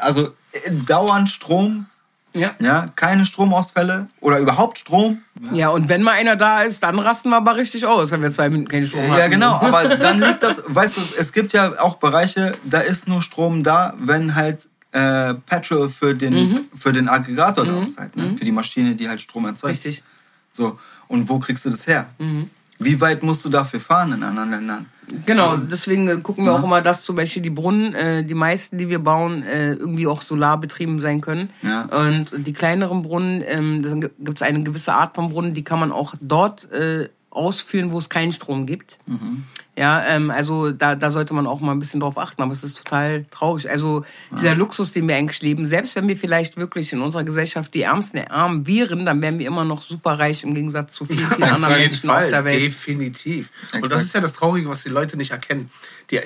[0.00, 1.86] also äh, dauernd Strom.
[2.32, 2.54] Ja.
[2.58, 2.92] ja.
[2.96, 5.22] Keine Stromausfälle oder überhaupt Strom.
[5.40, 5.52] Ja.
[5.52, 8.30] ja, und wenn mal einer da ist, dann rasten wir aber richtig aus, wenn wir
[8.30, 9.18] zwei Minuten keinen Strom haben.
[9.18, 13.08] Ja, genau, aber dann liegt das, weißt du, es gibt ja auch Bereiche, da ist
[13.08, 16.60] nur Strom da, wenn halt äh, Petrol für den, mhm.
[16.76, 17.86] für den Aggregator mhm.
[17.94, 18.22] da halt, ne?
[18.24, 18.38] Mhm.
[18.38, 19.74] für die Maschine, die halt Strom erzeugt.
[19.74, 20.02] Richtig.
[20.50, 20.78] So,
[21.08, 22.06] und wo kriegst du das her?
[22.18, 22.48] Mhm.
[22.78, 24.86] Wie weit musst du dafür fahren in anderen Ländern?
[25.24, 26.58] Genau, deswegen äh, gucken wir ja.
[26.58, 30.06] auch immer, dass zum Beispiel die Brunnen, äh, die meisten, die wir bauen, äh, irgendwie
[30.06, 31.50] auch solarbetrieben sein können.
[31.62, 31.82] Ja.
[31.82, 35.78] Und die kleineren Brunnen, ähm, da gibt es eine gewisse Art von Brunnen, die kann
[35.78, 38.98] man auch dort äh, ausführen, wo es keinen Strom gibt.
[39.06, 39.44] Mhm.
[39.78, 42.64] Ja, ähm, also da, da sollte man auch mal ein bisschen drauf achten, aber es
[42.64, 43.68] ist total traurig.
[43.68, 47.74] Also dieser Luxus, den wir eigentlich leben, selbst wenn wir vielleicht wirklich in unserer Gesellschaft
[47.74, 51.04] die Ärmsten der Armen wären, dann wären wir immer noch super reich im Gegensatz zu
[51.04, 52.62] vielen, vielen anderen Menschen Fall, auf der Welt.
[52.62, 53.50] Definitiv.
[53.64, 53.84] Exakt.
[53.84, 55.70] Und das ist ja das Traurige, was die Leute nicht erkennen.
[56.10, 56.20] Die,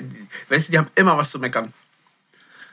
[0.49, 1.73] weißt du, die haben immer was zu meckern.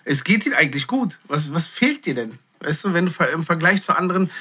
[0.04, 1.18] Es geht ihnen eigentlich gut.
[1.28, 2.38] Was, was fehlt dir denn?
[2.60, 4.32] Weißt du, wenn du im Vergleich zu anderen,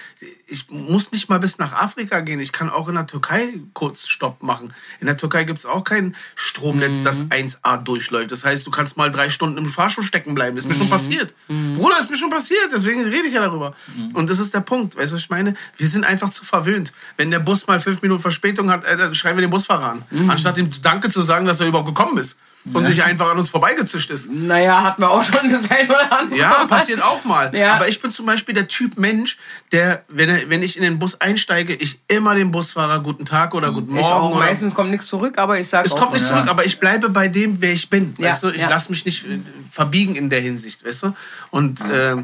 [0.46, 2.40] ich muss nicht mal bis nach Afrika gehen.
[2.40, 4.72] Ich kann auch in der Türkei kurz Stopp machen.
[5.00, 7.04] In der Türkei gibt es auch kein Stromnetz, mhm.
[7.04, 8.32] das 1A durchläuft.
[8.32, 10.56] Das heißt, du kannst mal drei Stunden im Fahrstuhl stecken bleiben.
[10.56, 10.80] Das ist mir mhm.
[10.80, 11.34] schon passiert.
[11.48, 11.76] Mhm.
[11.76, 12.70] Bruder, ist mir schon passiert.
[12.72, 13.74] Deswegen rede ich ja darüber.
[13.94, 14.14] Mhm.
[14.14, 14.96] Und das ist der Punkt.
[14.96, 15.54] Weißt du, was ich meine?
[15.76, 16.92] Wir sind einfach zu verwöhnt.
[17.16, 20.02] Wenn der Bus mal fünf Minuten Verspätung hat, äh, dann schreiben wir den Busfahrer an.
[20.10, 20.30] Mhm.
[20.30, 22.36] Anstatt ihm Danke zu sagen, dass er überhaupt gekommen ist
[22.72, 22.88] und ja.
[22.88, 24.30] nicht einfach an uns vorbeigezischt ist.
[24.30, 26.38] Naja, hat man auch schon das ein oder andere.
[26.38, 27.54] Ja, passiert auch mal.
[27.54, 27.74] Ja.
[27.74, 29.38] Aber ich bin zum Beispiel der Typ Mensch,
[29.72, 33.54] der, wenn, er, wenn ich in den Bus einsteige, ich immer dem Busfahrer guten Tag
[33.54, 34.00] oder guten Morgen.
[34.00, 34.30] Ich auch.
[34.30, 37.08] Oder Meistens kommt nichts zurück, aber ich sage Es kommt nicht zurück, aber ich bleibe
[37.08, 38.14] bei dem, wer ich bin.
[38.18, 38.48] Weißt du?
[38.48, 38.68] Ich ja.
[38.68, 39.38] lasse mich nicht äh,
[39.70, 41.16] verbiegen in der Hinsicht, weißt du?
[41.50, 42.16] Und äh,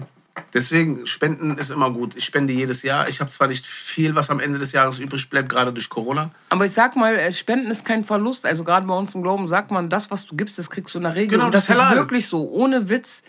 [0.55, 2.15] Deswegen, Spenden ist immer gut.
[2.17, 3.09] Ich spende jedes Jahr.
[3.09, 6.31] Ich habe zwar nicht viel, was am Ende des Jahres übrig bleibt, gerade durch Corona.
[6.51, 8.47] Aber ich sag mal, äh, Spenden ist kein Verlust.
[8.47, 10.99] Also gerade bei uns im Glauben sagt man, das, was du gibst, das kriegst du
[10.99, 11.39] in der Regel.
[11.39, 12.49] Genau, das, das ist wirklich so.
[12.51, 13.23] Ohne Witz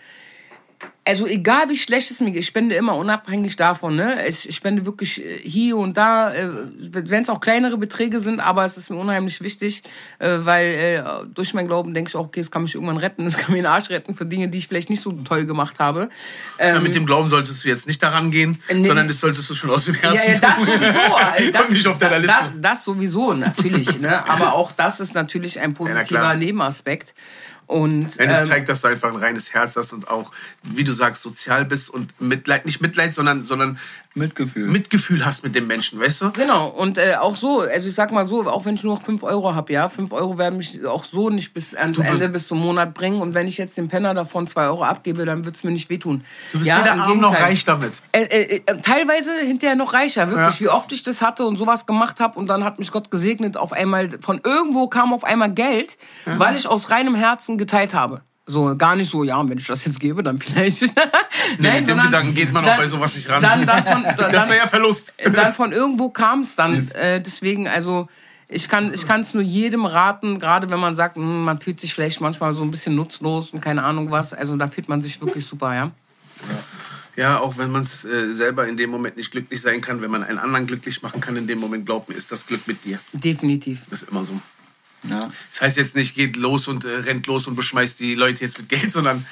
[1.06, 3.96] also egal wie schlecht es mir geht, ich spende immer unabhängig davon.
[3.96, 4.26] Ne?
[4.28, 8.63] Ich spende wirklich äh, hier und da, äh, wenn es auch kleinere Beträge sind, aber
[8.63, 9.84] es ist mir unheimlich wichtig,
[10.20, 13.38] äh, weil durch mein Glauben denke ich auch, okay, es kann mich irgendwann retten, es
[13.38, 16.10] kann mir den Arsch retten für Dinge, die ich vielleicht nicht so toll gemacht habe.
[16.60, 19.50] Ja, mit ähm, dem Glauben solltest du jetzt nicht daran gehen, nee, sondern das solltest
[19.50, 20.66] du schon aus dem Herzen ja, ja, das tun.
[20.66, 22.38] Sowieso, das, nicht auf deiner Liste.
[22.38, 24.00] Das, das sowieso, natürlich.
[24.00, 24.28] ne?
[24.30, 27.13] Aber auch das ist natürlich ein positiver ja, Nebenaspekt.
[27.74, 30.32] Und, Wenn es ähm, zeigt, dass du einfach ein reines Herz hast und auch,
[30.62, 33.80] wie du sagst, sozial bist und Mitleid, nicht Mitleid, sondern, sondern
[34.15, 34.67] Mitgefühl.
[34.67, 36.32] Mitgefühl hast mit dem Menschen, weißt du?
[36.32, 39.04] Genau, und äh, auch so, also ich sag mal so, auch wenn ich nur noch
[39.04, 42.30] 5 Euro habe, ja, 5 Euro werden mich auch so nicht bis ans du Ende,
[42.30, 43.21] bis zum Monat bringen.
[43.21, 46.23] Und wenn ich jetzt dem Penner davon 2 Euro abgebe, dann wird's mir nicht wehtun.
[46.52, 47.93] Du bist ja, weder arm noch reich damit.
[48.12, 50.65] Äh, äh, äh, teilweise hinterher noch reicher, wirklich, ja.
[50.65, 53.58] wie oft ich das hatte und sowas gemacht habe und dann hat mich Gott gesegnet,
[53.58, 55.97] auf einmal, von irgendwo kam auf einmal Geld,
[56.28, 56.38] ja.
[56.38, 58.21] weil ich aus reinem Herzen geteilt habe.
[58.46, 60.82] So, gar nicht so, ja, wenn ich das jetzt gebe, dann vielleicht.
[60.82, 60.90] nee,
[61.60, 63.42] Nein, mit dem Gedanken geht man dann, auch bei sowas nicht ran.
[63.42, 65.14] Dann, dann von, das wäre ja Verlust.
[65.34, 66.76] Dann von irgendwo kam es dann.
[66.96, 68.08] Äh, deswegen, also,
[68.50, 71.80] ich kann ich kann es nur jedem raten, gerade wenn man sagt, hm, man fühlt
[71.80, 74.34] sich vielleicht manchmal so ein bisschen nutzlos und keine Ahnung was.
[74.34, 75.84] Also, da fühlt man sich wirklich super, ja.
[75.84, 75.92] ja.
[77.16, 80.10] Ja, auch wenn man es äh, selber in dem Moment nicht glücklich sein kann, wenn
[80.10, 82.84] man einen anderen glücklich machen kann, in dem Moment, glaubt mir, ist das Glück mit
[82.86, 83.00] dir.
[83.14, 83.82] Definitiv.
[83.90, 84.40] Das ist immer so.
[85.10, 85.32] Ja.
[85.52, 88.58] Das heißt jetzt nicht, geht los und äh, rennt los und beschmeißt die Leute jetzt
[88.58, 89.26] mit Geld, sondern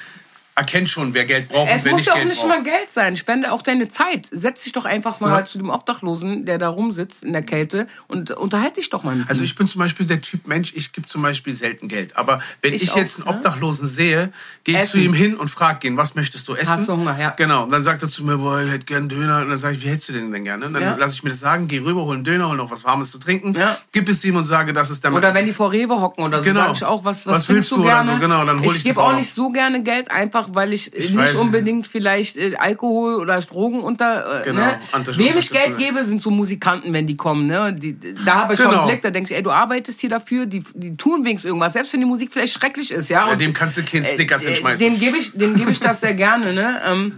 [0.54, 1.70] erkennt schon, wer Geld braucht.
[1.70, 2.48] Es und wer muss ja auch nicht braucht.
[2.48, 3.16] mal Geld sein.
[3.16, 4.28] Spende auch deine Zeit.
[4.30, 5.46] Setz dich doch einfach mal ja.
[5.46, 9.28] zu dem Obdachlosen, der da rumsitzt in der Kälte und unterhalte dich doch mal mit
[9.30, 12.16] Also ich bin zum Beispiel der Typ Mensch, ich gebe zum Beispiel selten Geld.
[12.16, 13.90] Aber wenn ich, ich auch, jetzt einen Obdachlosen ne?
[13.90, 14.32] sehe,
[14.64, 14.92] gehe ich essen.
[14.92, 16.68] zu ihm hin und frage ihn, was möchtest du essen?
[16.68, 17.30] Hast du Hunger, ja.
[17.30, 17.64] Genau.
[17.64, 19.40] Und dann sagt er zu mir, boah, ich hätte gern Döner.
[19.40, 20.66] Und dann sage ich, wie hättest du den denn gerne?
[20.66, 20.96] Und dann ja.
[20.96, 23.18] lasse ich mir das sagen, gehe rüber, hol einen Döner, hol noch was Warmes zu
[23.18, 23.76] trinken, ja.
[23.92, 26.38] gib es ihm und sage, das ist der Oder wenn die vor Rewe hocken oder
[26.38, 26.60] so, genau.
[26.60, 28.12] sage ich auch, was, was, was willst du gerne?
[28.12, 30.94] So, genau, dann hol ich, ich gebe auch nicht so gerne Geld, einfach weil ich,
[30.94, 34.40] ich nicht unbedingt vielleicht äh, Alkohol oder Drogen unter.
[34.40, 34.78] Äh, genau, ne?
[35.16, 37.46] Wem ich Geld gebe, sind so Musikanten, wenn die kommen.
[37.46, 37.72] Ne?
[37.72, 38.70] Die, da habe ich genau.
[38.70, 41.48] schon einen Blick, da denke ich, ey, du arbeitest hier dafür, die, die tun wenigstens
[41.48, 43.08] irgendwas, selbst wenn die Musik vielleicht schrecklich ist.
[43.08, 44.78] Ja, ja dem kannst du keinen Snickers äh, hinschmeißen.
[44.78, 46.52] Dem gebe ich, dem gebe ich das sehr gerne.
[46.52, 46.80] Ne?
[46.84, 47.14] Ähm,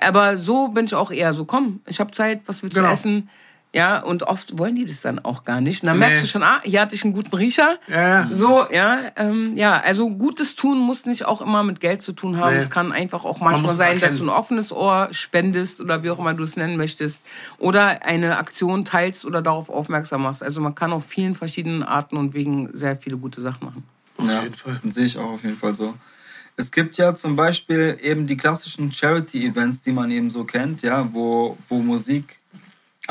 [0.00, 2.92] aber so bin ich auch eher so, komm, ich habe Zeit, was willst du genau.
[2.92, 3.28] essen?
[3.74, 5.82] Ja, und oft wollen die das dann auch gar nicht.
[5.82, 6.06] Und dann nee.
[6.06, 7.78] merkst du schon, ah, hier hatte ich einen guten Riecher.
[7.88, 8.28] Ja.
[8.30, 12.36] So, ja, ähm, ja, also Gutes tun muss nicht auch immer mit Geld zu tun
[12.36, 12.56] haben.
[12.56, 12.62] Nee.
[12.62, 16.18] Es kann einfach auch manchmal sein, dass du ein offenes Ohr spendest oder wie auch
[16.18, 17.24] immer du es nennen möchtest.
[17.56, 20.42] Oder eine Aktion teilst oder darauf aufmerksam machst.
[20.42, 23.84] Also man kann auf vielen verschiedenen Arten und Wegen sehr viele gute Sachen machen.
[24.18, 24.80] Auf ja, jeden Fall.
[24.90, 25.94] Sehe ich auch auf jeden Fall so.
[26.58, 31.08] Es gibt ja zum Beispiel eben die klassischen Charity-Events, die man eben so kennt, ja,
[31.14, 32.38] wo, wo Musik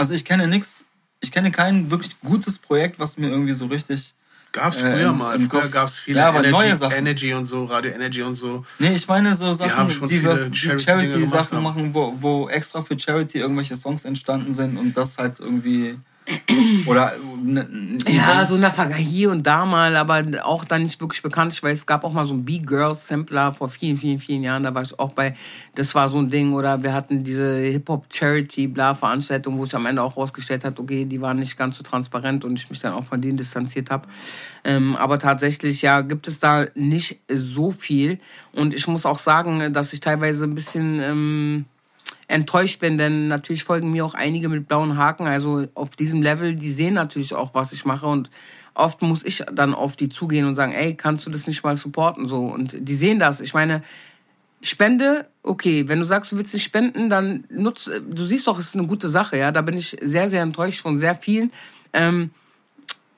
[0.02, 0.84] also ich kenne nichts,
[1.20, 4.16] ich kenne kein wirklich gutes Projekt, was mir irgendwie so richtig.
[4.52, 5.40] Gab es früher äh, mal.
[5.40, 6.98] Früher gab es viele ja, aber Energy, neue Sachen.
[6.98, 8.66] Energy und so, Radio Energy und so.
[8.80, 10.20] Nee, ich meine so Sachen, die, die
[10.58, 15.40] Charity-Sachen Charity machen, wo, wo extra für Charity irgendwelche Songs entstanden sind und das halt
[15.40, 16.00] irgendwie
[16.86, 17.68] oder ne,
[18.08, 21.54] ja, so eine Vergangenheit hier und da mal, aber auch dann nicht wirklich bekannt.
[21.54, 24.64] Ich weiß, es gab auch mal so einen B-Girl-Sampler vor vielen, vielen, vielen Jahren.
[24.64, 25.36] Da war ich auch bei,
[25.76, 26.54] das war so ein Ding.
[26.54, 31.40] Oder wir hatten diese Hip-Hop-Charity-Bla-Veranstaltung, wo sich am Ende auch rausgestellt hat, okay, die waren
[31.40, 34.08] nicht ganz so transparent und ich mich dann auch von denen distanziert habe.
[34.64, 38.20] Ähm, aber tatsächlich, ja, gibt es da nicht so viel.
[38.54, 41.00] Und ich muss auch sagen, dass ich teilweise ein bisschen...
[41.02, 41.66] Ähm,
[42.28, 45.28] enttäuscht bin, denn natürlich folgen mir auch einige mit blauen Haken.
[45.28, 48.30] Also auf diesem Level, die sehen natürlich auch, was ich mache und
[48.74, 51.76] oft muss ich dann auf die zugehen und sagen, ey, kannst du das nicht mal
[51.76, 53.42] supporten so und die sehen das.
[53.42, 53.82] Ich meine,
[54.64, 58.68] Spende, okay, wenn du sagst, du willst nicht spenden, dann nutz, du siehst doch, es
[58.68, 59.52] ist eine gute Sache, ja.
[59.52, 61.52] Da bin ich sehr, sehr enttäuscht von sehr vielen.
[61.94, 62.30] Ähm,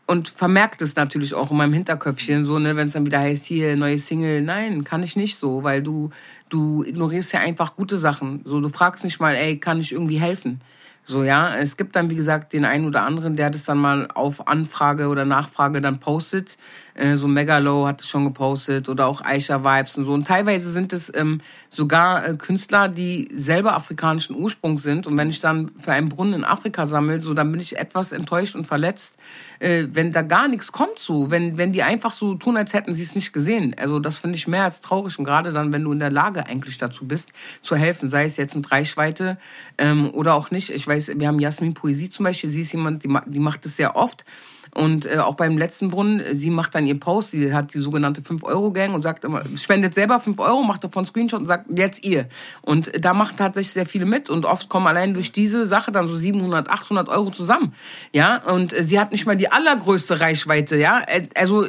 [0.05, 3.45] und vermerkt es natürlich auch in meinem Hinterköpfchen so, ne, wenn es dann wieder heißt,
[3.45, 6.09] hier neue Single, nein, kann ich nicht so, weil du
[6.49, 8.41] du ignorierst ja einfach gute Sachen.
[8.45, 10.61] So, du fragst nicht mal, ey, kann ich irgendwie helfen?
[11.05, 14.07] So, ja, es gibt dann, wie gesagt, den einen oder anderen, der das dann mal
[14.13, 16.57] auf Anfrage oder Nachfrage dann postet.
[16.95, 20.13] Äh, so Megalo hat es schon gepostet oder auch Aisha Vibes und so.
[20.13, 25.07] Und teilweise sind es ähm, sogar äh, Künstler, die selber afrikanischen Ursprungs sind.
[25.07, 28.11] Und wenn ich dann für einen Brunnen in Afrika sammle, so, dann bin ich etwas
[28.11, 29.17] enttäuscht und verletzt,
[29.59, 31.31] äh, wenn da gar nichts kommt so.
[31.31, 33.75] Wenn, wenn die einfach so tun, als hätten sie es nicht gesehen.
[33.77, 35.17] Also das finde ich mehr als traurig.
[35.17, 38.37] Und gerade dann, wenn du in der Lage eigentlich dazu bist, zu helfen, sei es
[38.37, 39.37] jetzt mit Reichweite
[39.77, 40.69] ähm, oder auch nicht.
[40.69, 43.77] Ich weiß, wir haben Jasmin Poesie zum Beispiel, sie ist jemand, die, die macht es
[43.77, 44.25] sehr oft.
[44.73, 48.21] Und äh, auch beim letzten Brunnen, sie macht dann ihr Post, sie hat die sogenannte
[48.21, 52.27] 5-Euro-Gang und sagt immer, spendet selber 5 Euro, macht davon Screenshot und sagt, jetzt ihr.
[52.61, 56.07] Und da macht tatsächlich sehr viele mit und oft kommen allein durch diese Sache dann
[56.07, 57.73] so 700, 800 Euro zusammen.
[58.13, 61.01] Ja, und äh, sie hat nicht mal die allergrößte Reichweite, ja.
[61.05, 61.67] Äh, also,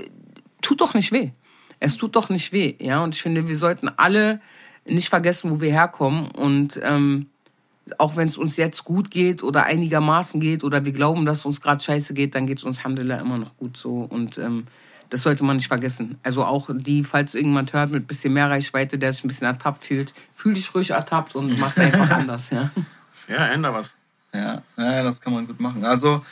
[0.63, 1.33] tut doch nicht weh.
[1.81, 3.05] Es tut doch nicht weh, ja.
[3.05, 4.41] Und ich finde, wir sollten alle
[4.87, 7.27] nicht vergessen, wo wir herkommen und ähm,
[7.99, 11.45] auch wenn es uns jetzt gut geht oder einigermaßen geht oder wir glauben, dass es
[11.45, 14.07] uns gerade scheiße geht, dann geht es uns Alhamdulillah immer noch gut so.
[14.09, 14.65] Und ähm,
[15.11, 16.19] das sollte man nicht vergessen.
[16.23, 19.47] Also auch die, falls irgendjemand hört mit ein bisschen mehr Reichweite, der sich ein bisschen
[19.47, 22.51] ertappt fühlt, fühl dich ruhig ertappt und mach's einfach anders.
[22.51, 22.71] Ja,
[23.29, 23.95] ja änder was.
[24.33, 25.85] Ja, ja, das kann man gut machen.
[25.85, 26.25] Also,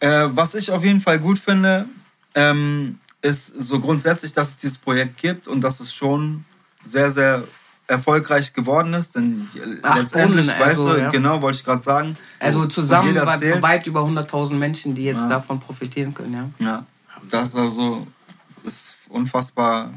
[0.00, 1.86] äh, was ich auf jeden Fall gut finde,
[2.34, 6.44] ähm, ist so grundsätzlich, dass es dieses Projekt gibt und dass es schon
[6.84, 7.42] sehr, sehr
[7.88, 9.48] erfolgreich geworden ist, denn
[9.82, 11.10] Ach, letztendlich, also, weißt du, ja.
[11.10, 12.16] genau, wollte ich gerade sagen.
[12.38, 15.28] Also zusammen weit, weit über 100.000 Menschen, die jetzt ja.
[15.28, 16.66] davon profitieren können, ja.
[16.66, 16.86] Ja,
[17.30, 18.06] das also
[18.62, 19.90] ist unfassbar,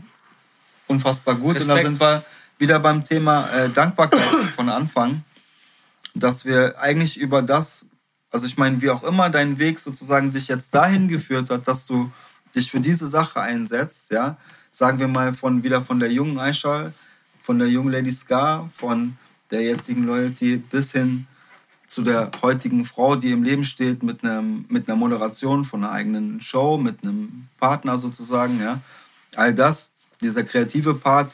[0.88, 1.56] unfassbar gut.
[1.56, 1.70] Respekt.
[1.70, 2.24] Und da sind wir
[2.58, 4.22] wieder beim Thema äh, Dankbarkeit
[4.56, 5.24] von Anfang,
[6.16, 7.86] dass wir eigentlich über das,
[8.32, 11.86] also ich meine, wie auch immer dein Weg sozusagen dich jetzt dahin geführt hat, dass
[11.86, 12.10] du
[12.56, 14.38] dich für diese Sache einsetzt, ja,
[14.72, 16.94] sagen wir mal von wieder von der jungen Aisha,
[17.42, 19.18] von der jungen Lady Scar, von
[19.50, 21.28] der jetzigen Loyalty bis hin
[21.88, 25.92] zu der heutigen Frau, die im Leben steht, mit, einem, mit einer Moderation von einer
[25.92, 28.62] eigenen Show, mit einem Partner sozusagen.
[28.62, 28.80] Ja.
[29.36, 31.34] All das, dieser kreative Part,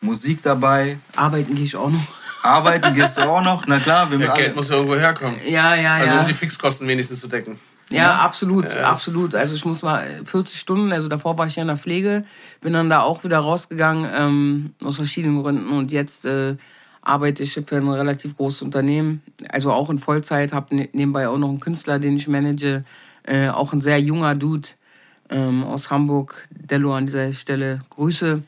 [0.00, 0.98] Musik dabei.
[1.14, 2.06] Arbeiten gehe ich auch noch.
[2.42, 4.10] Arbeiten gehst du auch noch, na klar.
[4.10, 5.38] Wir ja, Geld muss ja irgendwo herkommen.
[5.44, 6.10] Ja, ja, also, ja.
[6.12, 7.58] Also um die Fixkosten wenigstens zu decken.
[7.90, 9.34] Ja, absolut, ja, absolut.
[9.34, 12.24] Also ich muss mal 40 Stunden, also davor war ich ja in der Pflege,
[12.60, 16.56] bin dann da auch wieder rausgegangen, ähm, aus verschiedenen Gründen und jetzt äh,
[17.00, 21.38] arbeite ich für ein relativ großes Unternehmen, also auch in Vollzeit, habe ne nebenbei auch
[21.38, 22.82] noch einen Künstler, den ich manage,
[23.22, 24.68] äh, auch ein sehr junger Dude
[25.30, 28.42] ähm, aus Hamburg, Dello an dieser Stelle, Grüße.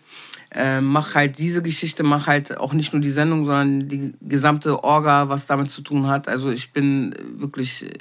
[0.52, 4.82] Äh, mach halt diese Geschichte, mach halt auch nicht nur die Sendung, sondern die gesamte
[4.82, 6.26] Orga, was damit zu tun hat.
[6.26, 7.92] Also ich bin wirklich äh,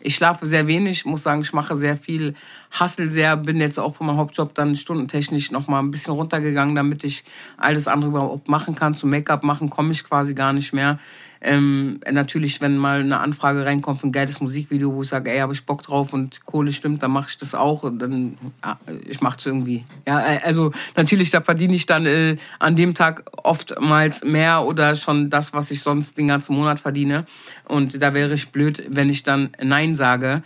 [0.00, 2.34] ich schlafe sehr wenig, muss sagen, ich mache sehr viel,
[2.78, 6.74] hustle sehr, bin jetzt auch von meinem Hauptjob dann stundentechnisch noch mal ein bisschen runtergegangen,
[6.74, 7.24] damit ich
[7.56, 8.94] alles andere überhaupt machen kann.
[8.94, 10.98] Zum Make-up machen komme ich quasi gar nicht mehr.
[11.42, 15.38] Ähm, natürlich, wenn mal eine Anfrage reinkommt für ein geiles Musikvideo, wo ich sage, ey,
[15.38, 17.82] habe ich Bock drauf und Kohle stimmt, dann mache ich das auch.
[17.82, 19.84] Und dann, ja, ich mache es irgendwie.
[20.06, 24.96] Ja, äh, also natürlich, da verdiene ich dann äh, an dem Tag oftmals mehr oder
[24.96, 27.24] schon das, was ich sonst den ganzen Monat verdiene.
[27.66, 30.42] Und da wäre ich blöd, wenn ich dann Nein sage.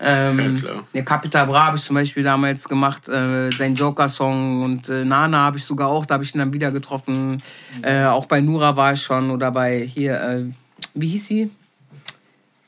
[0.00, 0.84] Ähm, ja, klar.
[0.94, 5.38] Der Capital Bra habe ich zum Beispiel damals gemacht, äh, sein Joker-Song und äh, Nana
[5.38, 7.42] habe ich sogar auch, da habe ich ihn dann wieder getroffen.
[7.82, 10.44] Äh, auch bei Nura war ich schon oder bei hier, äh,
[10.94, 11.50] wie hieß sie?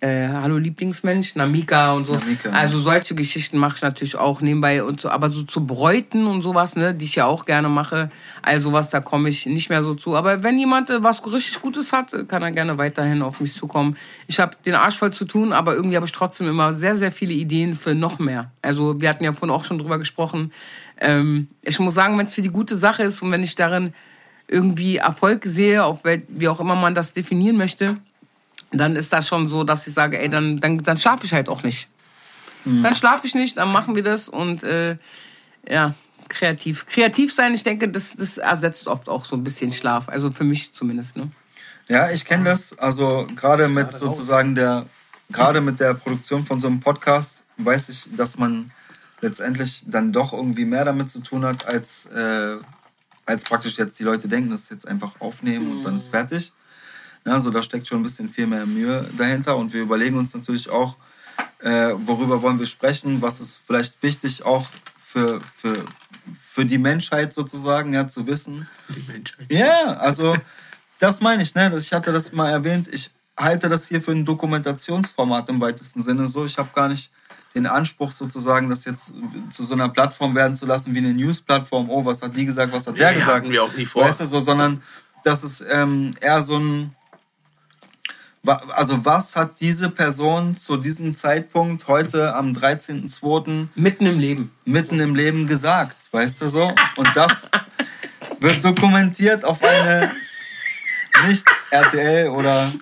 [0.01, 2.15] Äh, Hallo Lieblingsmensch, Namika und so.
[2.15, 6.27] Namika, also solche Geschichten mache ich natürlich auch nebenbei und so, aber so zu Bräuten
[6.27, 8.11] und sowas, ne, die ich ja auch gerne mache,
[8.43, 10.17] also was, da komme ich nicht mehr so zu.
[10.17, 13.97] Aber wenn jemand äh, was richtig Gutes hat, kann er gerne weiterhin auf mich zukommen.
[14.27, 17.13] Ich habe den Arsch voll zu tun, aber irgendwie habe ich trotzdem immer sehr, sehr
[17.13, 18.51] viele Ideen für noch mehr.
[18.63, 20.53] Also wir hatten ja vorhin auch schon drüber gesprochen.
[20.99, 23.93] Ähm, ich muss sagen, wenn es für die gute Sache ist und wenn ich darin
[24.49, 27.99] irgendwie Erfolg sehe, auf wie auch immer man das definieren möchte,
[28.71, 31.49] dann ist das schon so, dass ich sage, ey, dann, dann, dann schlafe ich halt
[31.49, 31.89] auch nicht.
[32.65, 32.83] Mhm.
[32.83, 34.97] Dann schlafe ich nicht, dann machen wir das und äh,
[35.69, 35.95] ja,
[36.29, 36.87] kreativ.
[36.87, 40.09] Kreativ sein, ich denke, das, das ersetzt oft auch so ein bisschen Schlaf.
[40.09, 41.17] Also für mich zumindest.
[41.17, 41.31] Ne?
[41.89, 42.79] Ja, ich kenne das.
[42.79, 44.87] Also gerade mit sozusagen der,
[45.31, 48.71] gerade mit der Produktion von so einem Podcast weiß ich, dass man
[49.21, 52.57] letztendlich dann doch irgendwie mehr damit zu tun hat, als, äh,
[53.27, 56.53] als praktisch jetzt die Leute denken, das ist jetzt einfach aufnehmen und dann ist fertig.
[57.25, 60.69] Also da steckt schon ein bisschen viel mehr Mühe dahinter und wir überlegen uns natürlich
[60.71, 60.97] auch,
[61.61, 64.67] äh, worüber wollen wir sprechen, was ist vielleicht wichtig auch
[65.05, 65.75] für, für,
[66.41, 68.69] für die Menschheit sozusagen, ja, zu wissen.
[68.89, 69.47] Die Menschheit.
[69.51, 70.37] Ja, also
[70.99, 71.73] das meine ich, ne?
[71.79, 76.27] Ich hatte das mal erwähnt, ich halte das hier für ein Dokumentationsformat im weitesten Sinne
[76.27, 76.45] so.
[76.45, 77.11] Ich habe gar nicht
[77.55, 79.13] den Anspruch sozusagen, das jetzt
[79.51, 81.91] zu so einer Plattform werden zu lassen wie eine News-Plattform.
[81.91, 83.37] Oh, was hat die gesagt, was hat der ja, gesagt?
[83.39, 84.05] Hatten wir auch nie vor.
[84.05, 84.83] Weißt du, so, sondern
[85.25, 86.95] das ist ähm, eher so ein
[88.47, 93.69] also was hat diese Person zu diesem Zeitpunkt heute am 13.02.
[93.75, 96.73] mitten im Leben mitten im Leben gesagt, weißt du so?
[96.97, 97.51] Und das
[98.41, 100.13] wird dokumentiert auf eine
[101.27, 102.73] nicht RTL oder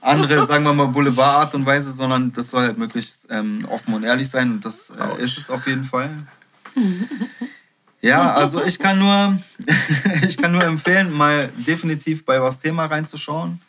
[0.00, 4.02] andere, sagen wir mal, Boulevard-Art und Weise, sondern das soll halt möglichst ähm, offen und
[4.02, 6.10] ehrlich sein und das äh, ist es auf jeden Fall.
[8.00, 9.38] Ja, also ich kann nur,
[10.26, 13.60] ich kann nur empfehlen, mal definitiv bei was Thema reinzuschauen.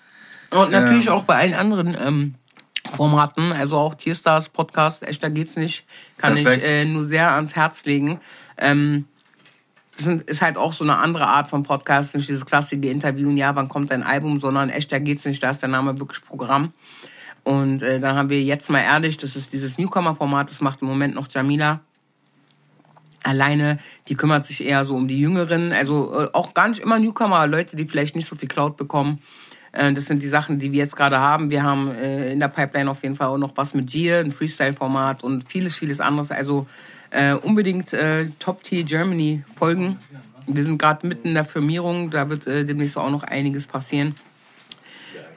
[0.52, 2.36] Und natürlich ähm, auch bei allen anderen ähm,
[2.90, 5.86] Formaten, also auch Tierstars Podcast, echter geht's nicht,
[6.18, 6.64] kann perfekt.
[6.64, 8.20] ich äh, nur sehr ans Herz legen.
[8.58, 9.06] Ähm,
[9.96, 13.56] das ist halt auch so eine andere Art von Podcast, nicht dieses klassische Interviewen, ja,
[13.56, 16.74] wann kommt dein Album, sondern echter geht's nicht, da ist der Name wirklich Programm.
[17.44, 20.88] Und äh, dann haben wir jetzt mal ehrlich, das ist dieses Newcomer-Format, das macht im
[20.88, 21.82] Moment noch Jamila
[23.24, 27.00] alleine, die kümmert sich eher so um die Jüngeren, also äh, auch gar nicht immer
[27.00, 29.22] Newcomer, Leute, die vielleicht nicht so viel Cloud bekommen.
[29.72, 31.50] Äh, das sind die Sachen, die wir jetzt gerade haben.
[31.50, 34.32] Wir haben äh, in der Pipeline auf jeden Fall auch noch was mit Gier, ein
[34.32, 36.32] Freestyle-Format und vieles, vieles anderes.
[36.32, 36.68] Also
[37.10, 37.96] äh, unbedingt
[38.40, 40.00] Top Tier Germany folgen.
[40.48, 44.16] Wir sind gerade mitten in der Firmierung, da wird demnächst auch noch einiges passieren.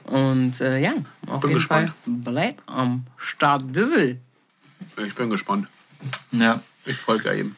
[0.05, 0.93] Und äh, ja,
[1.27, 1.91] auf jeden gespannt.
[2.03, 4.19] Fall bleibt am Start Dissel.
[5.05, 5.67] Ich bin gespannt.
[6.31, 6.61] Ja.
[6.85, 7.57] Ich folge eben.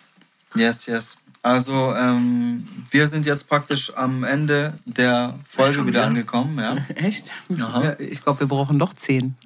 [0.56, 1.18] Yes, yes.
[1.48, 6.60] Also ähm, wir sind jetzt praktisch am Ende der Folge wieder, wieder angekommen.
[6.60, 6.76] Ja.
[6.96, 7.32] Echt?
[7.58, 7.96] Aha.
[8.00, 9.38] Ich glaube, wir brauchen noch zehn.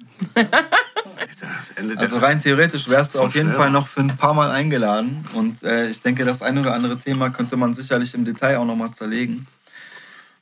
[1.96, 5.24] also rein theoretisch wärst du auf jeden Fall noch für ein paar Mal eingeladen.
[5.32, 8.66] Und äh, ich denke, das ein oder andere Thema könnte man sicherlich im Detail auch
[8.66, 9.46] nochmal zerlegen.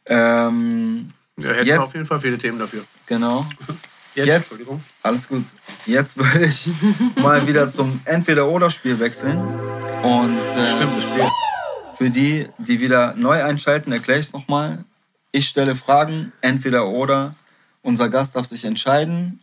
[0.06, 2.84] Ähm, ja, hätten jetzt, auf jeden Fall viele Themen dafür.
[3.04, 3.46] Genau.
[4.16, 4.62] Jetzt, jetzt
[5.04, 5.44] alles gut.
[5.86, 6.68] Jetzt würde ich
[7.14, 9.38] mal wieder zum Entweder-Oder-Spiel wechseln.
[10.02, 11.28] Und äh, Stimmt, das Spiel.
[11.98, 14.84] Für die, die wieder neu einschalten, erkläre ich es nochmal.
[15.32, 17.34] Ich stelle Fragen, entweder oder.
[17.82, 19.40] Unser Gast darf sich entscheiden.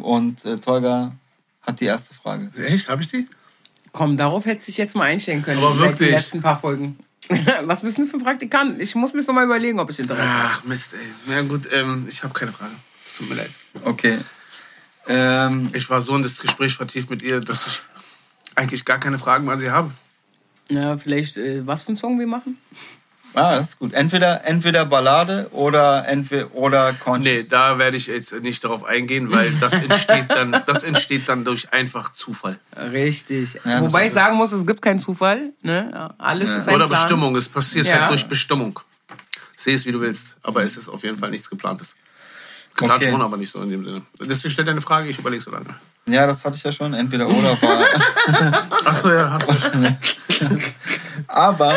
[0.00, 1.12] Und äh, Tolga
[1.62, 2.50] hat die erste Frage.
[2.56, 2.88] Echt?
[2.88, 3.28] Habe ich die?
[3.92, 5.58] Komm, darauf hätte ich jetzt mal einstellen können.
[5.58, 5.98] Aber wirklich?
[5.98, 6.98] Seit den letzten paar Folgen.
[7.64, 8.80] Was bist du denn für ein Praktikant?
[8.80, 10.50] Ich muss mir noch mal überlegen, ob ich Interesse habe.
[10.52, 11.00] Ach Mist, ey.
[11.26, 12.72] Na gut, ähm, ich habe keine Frage.
[13.06, 13.50] Es tut mir leid.
[13.84, 14.18] Okay.
[15.08, 17.80] Ähm, Ich war so in das Gespräch vertieft mit ihr, dass ich
[18.54, 19.90] eigentlich gar keine Fragen mehr an sie habe.
[20.68, 22.56] Ja, vielleicht, äh, was für einen Song wir machen?
[23.34, 23.92] ah, das ist gut.
[23.94, 27.48] Entweder, entweder Ballade oder, entweder, oder Nee, Conscious.
[27.48, 31.72] da werde ich jetzt nicht darauf eingehen, weil das entsteht dann, das entsteht dann durch
[31.72, 32.58] einfach Zufall.
[32.76, 33.58] Richtig.
[33.64, 35.52] Ja, Wobei ich sagen muss, es gibt keinen Zufall.
[35.62, 35.90] Ne?
[35.92, 37.00] Ja, alles ist ein Oder Plan.
[37.02, 37.34] Bestimmung.
[37.36, 38.02] Es passiert Ja.
[38.02, 38.78] halt durch Bestimmung.
[39.56, 40.36] Seh es, wie du willst.
[40.42, 41.94] Aber es ist auf jeden Fall nichts geplantes.
[42.76, 43.10] Geplant Okay.
[43.10, 44.02] schon, aber nicht so in dem Sinne.
[44.20, 45.66] Deswegen stell deine Frage, ich überlege so lange.
[46.06, 46.92] Ja, das hatte ich ja schon.
[46.94, 47.80] Entweder oder war.
[48.84, 49.38] Achso, ja.
[49.38, 49.98] du.
[51.28, 51.74] Aber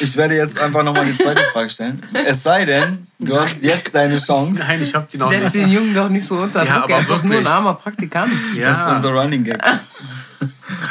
[0.00, 2.02] ich werde jetzt einfach nochmal die zweite Frage stellen.
[2.26, 4.58] Es sei denn, du hast jetzt deine Chance.
[4.60, 5.54] Nein, ich hab die noch Setz nicht.
[5.56, 6.84] den Jungen doch nicht so unter Ja, Druck.
[6.84, 7.48] aber Er ist doch nur ein wirklich.
[7.48, 8.32] armer Praktikant.
[8.32, 9.60] Das ist Ja, unser Running Gag.
[9.60, 9.84] kannst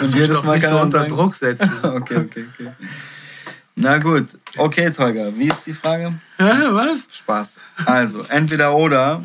[0.01, 1.71] und mich jedes doch Mal nicht kann so er unter sagen- Druck setzen.
[1.83, 2.71] Okay, okay, okay.
[3.75, 4.27] Na gut.
[4.57, 6.13] Okay, Tolga, wie ist die Frage?
[6.37, 7.07] Hä, was?
[7.11, 7.57] Spaß.
[7.85, 9.23] Also, entweder oder.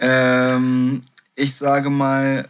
[0.00, 1.02] Ähm,
[1.36, 2.48] ich sage mal.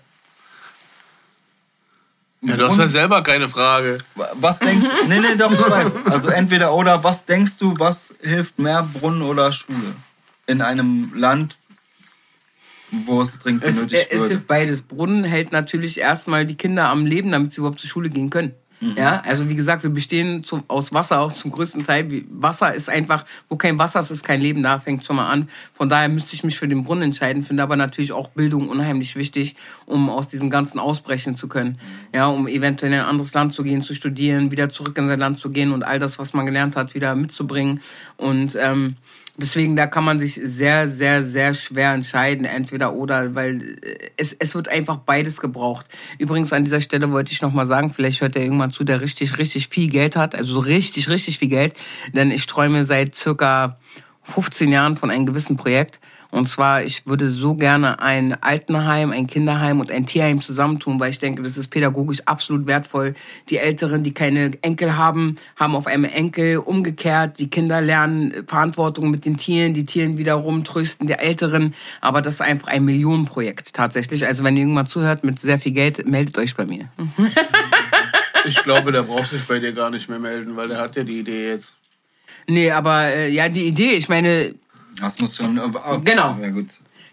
[2.46, 3.98] Ja, du hast ja selber keine Frage.
[4.34, 4.96] Was denkst du?
[5.08, 6.06] Nee, nee, doch, ich weiß.
[6.06, 9.94] Also entweder oder, was denkst du, was hilft mehr, Brunnen oder Schule?
[10.46, 11.58] In einem Land,
[12.90, 14.28] wo es dringend Es, benötigt es würde.
[14.34, 14.82] hilft beides.
[14.82, 18.54] Brunnen hält natürlich erstmal die Kinder am Leben, damit sie überhaupt zur Schule gehen können.
[18.80, 18.94] Mhm.
[18.96, 22.24] Ja, also wie gesagt, wir bestehen zu, aus Wasser auch zum größten Teil.
[22.30, 24.62] Wasser ist einfach, wo kein Wasser ist, ist kein Leben.
[24.62, 25.48] Da fängt schon mal an.
[25.72, 27.42] Von daher müsste ich mich für den Brunnen entscheiden.
[27.42, 29.56] Finde aber natürlich auch Bildung unheimlich wichtig,
[29.86, 31.78] um aus diesem Ganzen ausbrechen zu können.
[32.14, 35.20] Ja, um eventuell in ein anderes Land zu gehen, zu studieren, wieder zurück in sein
[35.20, 37.80] Land zu gehen und all das, was man gelernt hat, wieder mitzubringen.
[38.16, 38.96] Und ähm,
[39.38, 44.32] Deswegen, da kann man sich sehr, sehr, sehr schwer entscheiden, entweder oder, weil äh, es,
[44.38, 45.86] es wird einfach beides gebraucht.
[46.18, 49.36] Übrigens, an dieser Stelle wollte ich nochmal sagen, vielleicht hört er irgendwann zu, der richtig,
[49.36, 51.74] richtig viel Geld hat, also so richtig, richtig viel Geld,
[52.14, 53.78] denn ich träume seit circa
[54.22, 56.00] 15 Jahren von einem gewissen Projekt.
[56.30, 61.10] Und zwar, ich würde so gerne ein Altenheim, ein Kinderheim und ein Tierheim zusammentun, weil
[61.10, 63.14] ich denke, das ist pädagogisch absolut wertvoll.
[63.48, 66.58] Die Älteren, die keine Enkel haben, haben auf einmal Enkel.
[66.58, 71.74] Umgekehrt, die Kinder lernen Verantwortung mit den Tieren, die Tieren wiederum trösten die Älteren.
[72.00, 74.26] Aber das ist einfach ein Millionenprojekt tatsächlich.
[74.26, 76.88] Also wenn ihr irgendwann zuhört mit sehr viel Geld, meldet euch bei mir.
[78.46, 81.02] Ich glaube, der braucht sich bei dir gar nicht mehr melden, weil der hat ja
[81.02, 81.74] die Idee jetzt.
[82.46, 84.54] Nee, aber äh, ja, die Idee, ich meine,
[85.00, 85.60] Das muss schon.
[86.04, 86.36] Genau.
[86.40, 86.68] Ja, gut.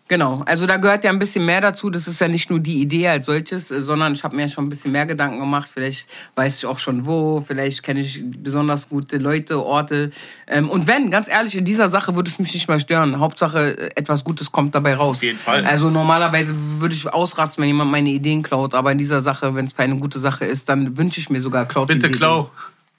[0.10, 1.90] Genau, also da gehört ja ein bisschen mehr dazu.
[1.90, 4.66] Das ist ja nicht nur die Idee als solches, äh, sondern ich habe mir schon
[4.66, 5.70] ein bisschen mehr Gedanken gemacht.
[5.74, 10.12] Vielleicht weiß ich auch schon wo, vielleicht kenne ich besonders gute Leute, Orte.
[10.46, 13.20] Ähm, Und wenn, ganz ehrlich, in dieser Sache würde es mich nicht mehr stören.
[13.20, 15.18] Hauptsache, äh, etwas Gutes kommt dabei raus.
[15.18, 15.66] Auf jeden Fall.
[15.66, 18.76] Also normalerweise würde ich ausrasten, wenn jemand meine Ideen klaut.
[18.76, 21.40] Aber in dieser Sache, wenn es für eine gute Sache ist, dann wünsche ich mir
[21.40, 22.52] sogar klaut Bitte diese klau.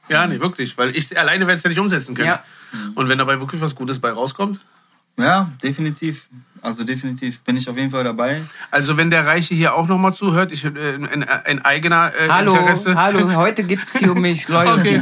[0.08, 0.76] Ja, nee, wirklich.
[0.78, 2.28] Weil ich alleine werde es ja nicht umsetzen können.
[2.28, 2.42] Ja.
[2.94, 4.58] Und wenn dabei wirklich was Gutes bei rauskommt.
[5.16, 6.28] Ja, definitiv.
[6.60, 8.40] Also definitiv bin ich auf jeden Fall dabei.
[8.70, 12.56] Also wenn der Reiche hier auch nochmal zuhört, ich äh, ein, ein eigener äh, Hallo,
[12.56, 12.94] Interesse.
[12.94, 14.72] hallo, heute geht es hier um mich, Leute.
[14.72, 15.00] Okay.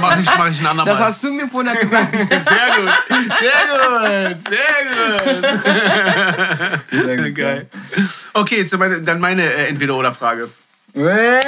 [0.00, 0.84] Mach ich, mach ich ein andermal.
[0.94, 2.14] Das hast du mir vorhin gesagt.
[2.18, 2.92] Sehr gut.
[3.40, 4.38] Sehr gut.
[4.48, 7.04] Sehr gut.
[7.04, 7.34] Sehr gut.
[7.34, 7.66] Geil.
[8.32, 10.48] Okay, jetzt meine, dann meine äh, Entweder-Oder-Frage.
[10.94, 11.40] Hey!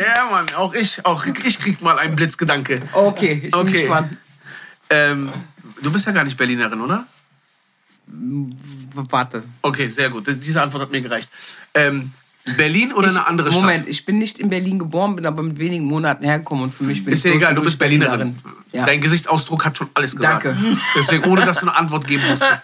[0.00, 2.82] Ja, Mann, auch ich, auch ich krieg mal einen Blitzgedanke.
[2.92, 3.72] Okay, ich bin Okay.
[3.82, 4.16] gespannt.
[4.90, 5.30] Ähm,
[5.82, 7.06] du bist ja gar nicht Berlinerin, oder?
[8.06, 9.44] Warte.
[9.62, 10.24] Okay, sehr gut.
[10.28, 11.30] Diese Antwort hat mir gereicht.
[11.72, 12.12] Ähm,
[12.56, 13.62] Berlin oder eine andere Stadt?
[13.62, 16.84] Moment, ich bin nicht in Berlin geboren, bin aber mit wenigen Monaten hergekommen und für
[16.84, 18.38] mich bin Ist ich dir egal, du bist durch Berlinerin.
[18.72, 18.84] Ja.
[18.84, 20.44] Dein Gesichtsausdruck hat schon alles gesagt.
[20.44, 20.56] Danke.
[20.94, 22.62] Deswegen, ohne dass du eine Antwort geben musstest.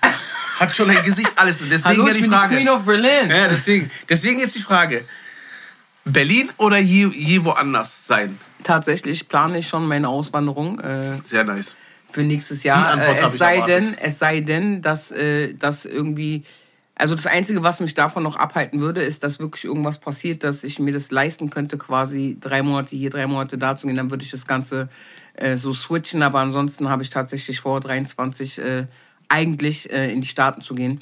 [0.59, 1.57] Hat schon dein Gesicht alles.
[1.59, 2.57] Deswegen Hallo, ja ich die bin die Frage.
[2.57, 3.31] Queen of Berlin.
[3.31, 5.07] Ja, deswegen, deswegen jetzt die Frage.
[6.05, 8.39] Berlin oder je, je woanders sein?
[8.63, 11.77] Tatsächlich plane ich schon meine Auswanderung äh, Sehr nice.
[12.11, 13.01] Für nächstes Jahr.
[13.01, 13.77] Äh, es sei erwartet.
[13.77, 16.45] denn, es sei denn, dass äh, das irgendwie
[17.01, 20.65] also das Einzige, was mich davon noch abhalten würde, ist, dass wirklich irgendwas passiert, dass
[20.65, 23.97] ich mir das leisten könnte, quasi drei Monate hier, drei Monate da zu gehen.
[23.97, 24.91] Dann würde ich das Ganze
[25.35, 26.23] äh, so switchen.
[26.23, 28.87] Aber ansonsten habe ich tatsächlich vor, 23 äh,
[29.29, 31.01] eigentlich äh, in die Staaten zu gehen.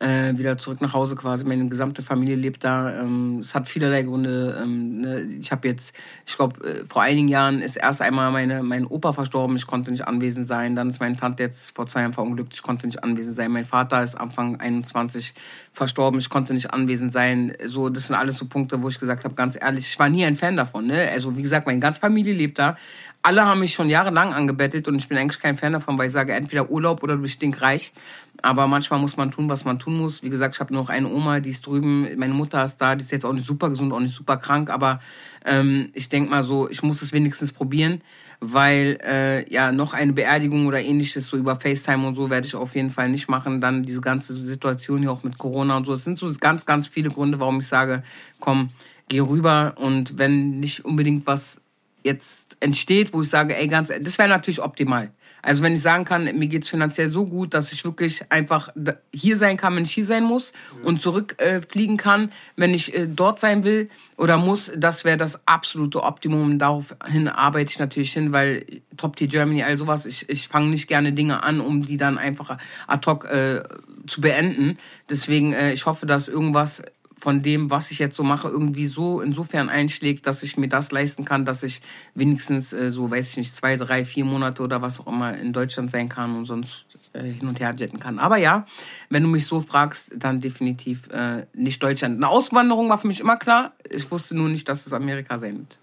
[0.00, 1.44] Äh, wieder zurück nach Hause quasi.
[1.44, 3.00] Meine gesamte Familie lebt da.
[3.00, 4.56] Ähm, es hat vielerlei Gründe.
[4.62, 5.22] Ähm, ne?
[5.40, 5.92] Ich habe jetzt,
[6.24, 9.56] ich glaube, äh, vor einigen Jahren ist erst einmal meine, mein Opa verstorben.
[9.56, 10.76] Ich konnte nicht anwesend sein.
[10.76, 12.54] Dann ist meine Tante jetzt vor zwei Jahren verunglückt.
[12.54, 13.50] Ich konnte nicht anwesend sein.
[13.50, 15.34] Mein Vater ist Anfang 21
[15.72, 16.20] verstorben.
[16.20, 17.54] Ich konnte nicht anwesend sein.
[17.66, 20.24] So, das sind alles so Punkte, wo ich gesagt habe, ganz ehrlich, ich war nie
[20.24, 20.86] ein Fan davon.
[20.86, 21.08] Ne?
[21.12, 22.76] Also wie gesagt, meine ganze Familie lebt da.
[23.22, 26.12] Alle haben mich schon jahrelang angebettet und ich bin eigentlich kein Fan davon, weil ich
[26.12, 27.92] sage, entweder Urlaub oder du bist stinkreich.
[28.40, 30.22] Aber manchmal muss man tun, was man tun muss.
[30.22, 33.02] Wie gesagt, ich habe noch eine Oma, die ist drüben, meine Mutter ist da, die
[33.02, 35.00] ist jetzt auch nicht super gesund, auch nicht super krank, aber
[35.44, 38.02] ähm, ich denk mal so, ich muss es wenigstens probieren,
[38.40, 42.54] weil äh, ja noch eine Beerdigung oder ähnliches so über FaceTime und so werde ich
[42.54, 43.60] auf jeden Fall nicht machen.
[43.60, 45.94] Dann diese ganze Situation hier auch mit Corona und so.
[45.94, 48.04] Es sind so ganz, ganz viele Gründe, warum ich sage,
[48.38, 48.68] komm,
[49.08, 51.60] geh rüber und wenn nicht unbedingt was
[52.04, 55.10] jetzt entsteht, wo ich sage, ey, ganz, das wäre natürlich optimal.
[55.42, 58.70] Also wenn ich sagen kann, mir geht's finanziell so gut, dass ich wirklich einfach
[59.14, 63.06] hier sein kann, wenn ich hier sein muss und zurückfliegen äh, kann, wenn ich äh,
[63.06, 66.58] dort sein will oder muss, das wäre das absolute Optimum.
[66.58, 70.88] Daraufhin arbeite ich natürlich hin, weil Top Tier Germany, all sowas, ich, ich fange nicht
[70.88, 73.62] gerne Dinge an, um die dann einfach ad hoc äh,
[74.06, 74.76] zu beenden.
[75.08, 76.82] Deswegen, äh, ich hoffe, dass irgendwas
[77.18, 80.92] von dem, was ich jetzt so mache, irgendwie so insofern einschlägt, dass ich mir das
[80.92, 81.82] leisten kann, dass ich
[82.14, 85.52] wenigstens äh, so, weiß ich nicht, zwei, drei, vier Monate oder was auch immer in
[85.52, 88.18] Deutschland sein kann und sonst äh, hin und her jetten kann.
[88.18, 88.66] Aber ja,
[89.10, 92.16] wenn du mich so fragst, dann definitiv äh, nicht Deutschland.
[92.16, 93.72] Eine Auswanderung war für mich immer klar.
[93.88, 95.78] Ich wusste nur nicht, dass es Amerika sein wird.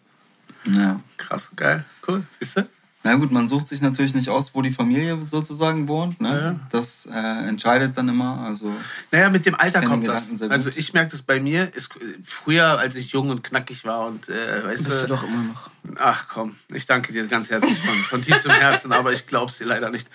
[0.77, 0.99] Ja.
[1.17, 2.23] Krass, geil, cool.
[2.39, 2.67] Siehst du?
[3.05, 6.19] Na gut, man sucht sich natürlich nicht aus, wo die Familie sozusagen wohnt.
[6.19, 6.41] Ne?
[6.41, 6.59] Ja.
[6.71, 8.39] Das äh, entscheidet dann immer.
[8.39, 8.73] Also
[9.11, 10.27] naja, mit dem Alter kommt das.
[10.49, 11.71] Also ich merke das bei mir.
[11.75, 11.91] Ist,
[12.25, 15.43] früher, als ich jung und knackig war und äh, weißt Bist du, du doch immer
[15.43, 15.69] noch.
[15.99, 19.65] Ach komm, ich danke dir ganz herzlich von, von tiefstem Herzen, aber ich glaub's dir
[19.65, 20.09] leider nicht.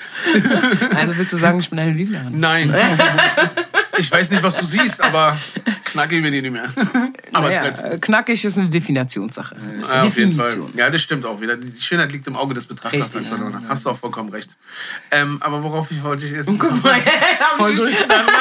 [0.93, 2.41] Also willst du sagen, ich bin deine Liebhaberin?
[2.41, 2.75] Nein.
[3.99, 5.39] Ich weiß nicht, was du siehst, aber
[5.93, 6.65] knackig bin ich nicht mehr.
[7.33, 8.03] Aber naja, ist nett.
[8.03, 9.57] Knackig ist eine Definitionssache.
[9.91, 10.57] Ja, auf jeden Fall.
[10.75, 11.57] Ja, das stimmt auch wieder.
[11.57, 13.15] Die Schönheit liegt im Auge des Betrachters.
[13.15, 13.63] Richtig, ja.
[13.69, 14.57] Hast du auch vollkommen recht.
[15.11, 16.47] Ähm, aber worauf ich wollte ich jetzt...
[16.47, 17.01] Guck mal,
[17.59, 18.33] voll durcheinander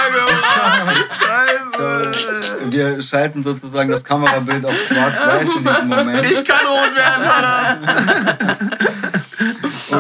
[1.78, 2.72] Scheiße.
[2.72, 6.26] Wir schalten sozusagen das Kamerabild auf schwarz-weiß in diesem Moment.
[6.32, 8.58] Ich kann rot werden, Alter.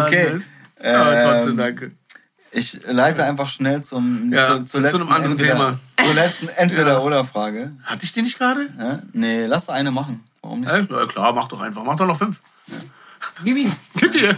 [0.06, 0.41] okay.
[0.82, 1.91] Aber trotzdem, ähm, danke.
[2.60, 5.80] Ich leite einfach schnell zum, ja, zu, zu, zu einem anderen entweder, Thema.
[5.97, 7.72] Zur letzten Entweder-Oder-Frage.
[7.84, 8.68] Hatte ich die nicht gerade?
[8.78, 8.99] Ja?
[9.14, 10.24] Nee, lass eine machen.
[10.41, 10.72] Warum nicht?
[10.72, 11.84] Ja, klar, mach doch einfach.
[11.84, 12.41] Mach doch noch fünf.
[12.68, 12.76] Ja.
[13.43, 13.72] Gib ihn.
[13.95, 14.38] Gib ihr.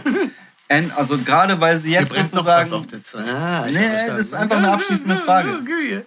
[0.96, 2.70] Also gerade weil sie jetzt sozusagen.
[2.70, 5.60] Der ah, nee, das ist einfach eine abschließende Frage.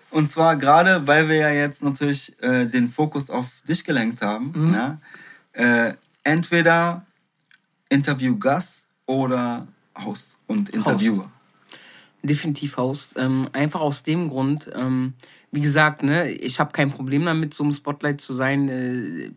[0.09, 4.53] Und zwar gerade, weil wir ja jetzt natürlich äh, den Fokus auf dich gelenkt haben.
[4.55, 4.73] Mhm.
[4.73, 4.97] Ja?
[5.53, 5.93] Äh,
[6.23, 7.05] entweder
[7.89, 9.67] Interviewgast oder
[10.03, 11.25] Host und Interviewer.
[11.25, 11.34] Host
[12.25, 13.15] definitiv Host.
[13.17, 15.13] Ähm, einfach aus dem Grund, ähm,
[15.51, 18.69] wie gesagt, ne, ich habe kein Problem damit, so im Spotlight zu sein.
[18.69, 19.31] Äh,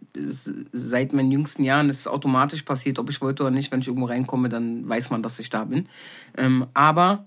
[0.73, 3.71] seit meinen jüngsten Jahren ist es automatisch passiert, ob ich wollte oder nicht.
[3.71, 5.89] Wenn ich irgendwo reinkomme, dann weiß man, dass ich da bin.
[6.37, 7.27] Ähm, aber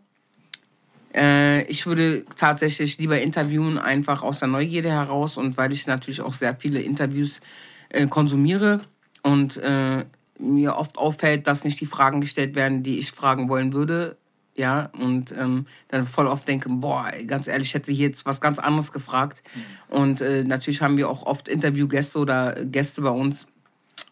[1.16, 6.22] äh, ich würde tatsächlich lieber interviewen, einfach aus der Neugierde heraus und weil ich natürlich
[6.22, 7.42] auch sehr viele Interviews
[7.90, 8.82] äh, konsumiere
[9.24, 10.06] und äh,
[10.40, 14.18] mir oft auffällt, dass nicht die Fragen gestellt werden, die ich fragen wollen würde,
[14.62, 18.40] ja, und ähm, dann voll oft denke, boah, ganz ehrlich, ich hätte hier jetzt was
[18.40, 19.42] ganz anderes gefragt.
[19.56, 19.98] Mhm.
[19.98, 23.48] Und äh, natürlich haben wir auch oft Interviewgäste oder Gäste bei uns,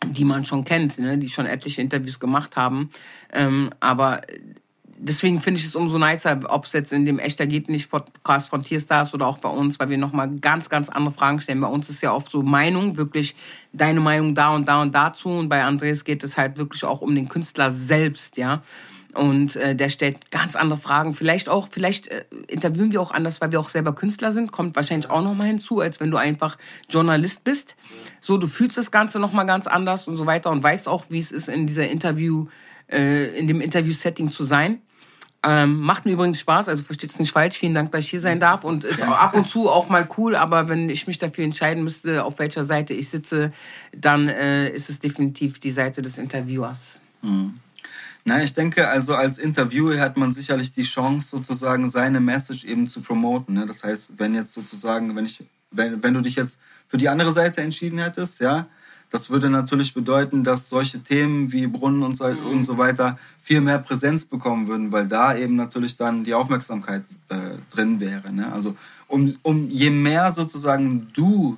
[0.06, 2.90] die man schon kennt, ne, die schon etliche Interviews gemacht haben.
[3.32, 4.22] Ähm, aber
[4.98, 8.50] deswegen finde ich es umso nicer, ob es jetzt in dem Echter geht nicht Podcast
[8.50, 11.62] von Tierstars oder auch bei uns, weil wir nochmal ganz, ganz andere Fragen stellen.
[11.62, 13.36] Bei uns ist ja oft so Meinung, wirklich
[13.72, 15.30] deine Meinung da und da und dazu.
[15.30, 18.64] Und bei Andreas geht es halt wirklich auch um den Künstler selbst, ja.
[19.16, 21.16] Und äh, der stellt ganz andere Fragen.
[21.16, 24.52] Vielleicht auch, vielleicht äh, interviewen wir auch anders, weil wir auch selber Künstler sind.
[24.52, 26.58] Kommt wahrscheinlich auch nochmal hinzu, als wenn du einfach
[26.90, 27.76] Journalist bist.
[28.22, 31.20] So, du fühlst das Ganze nochmal ganz anders und so weiter und weißt auch, wie
[31.20, 32.48] es ist, in dieser Interview,
[32.88, 34.80] äh, in dem Interview-Setting zu sein.
[35.42, 37.58] Ähm, macht mir übrigens Spaß, also versteht es nicht falsch.
[37.58, 40.36] Vielen Dank, dass ich hier sein darf und ist ab und zu auch mal cool.
[40.36, 43.54] Aber wenn ich mich dafür entscheiden müsste, auf welcher Seite ich sitze,
[43.96, 47.00] dann äh, ist es definitiv die Seite des Interviewers.
[47.22, 47.56] Mhm.
[48.30, 52.88] Na, ich denke, also als Interviewer hat man sicherlich die Chance, sozusagen seine Message eben
[52.88, 53.56] zu promoten.
[53.56, 53.66] Ne?
[53.66, 57.34] Das heißt, wenn jetzt sozusagen, wenn ich, wenn, wenn du dich jetzt für die andere
[57.34, 58.68] Seite entschieden hättest, ja,
[59.10, 62.46] das würde natürlich bedeuten, dass solche Themen wie Brunnen und so, mhm.
[62.46, 67.06] und so weiter viel mehr Präsenz bekommen würden, weil da eben natürlich dann die Aufmerksamkeit
[67.30, 68.32] äh, drin wäre.
[68.32, 68.54] Ne?
[68.54, 68.78] Also
[69.08, 71.58] um, um je mehr sozusagen du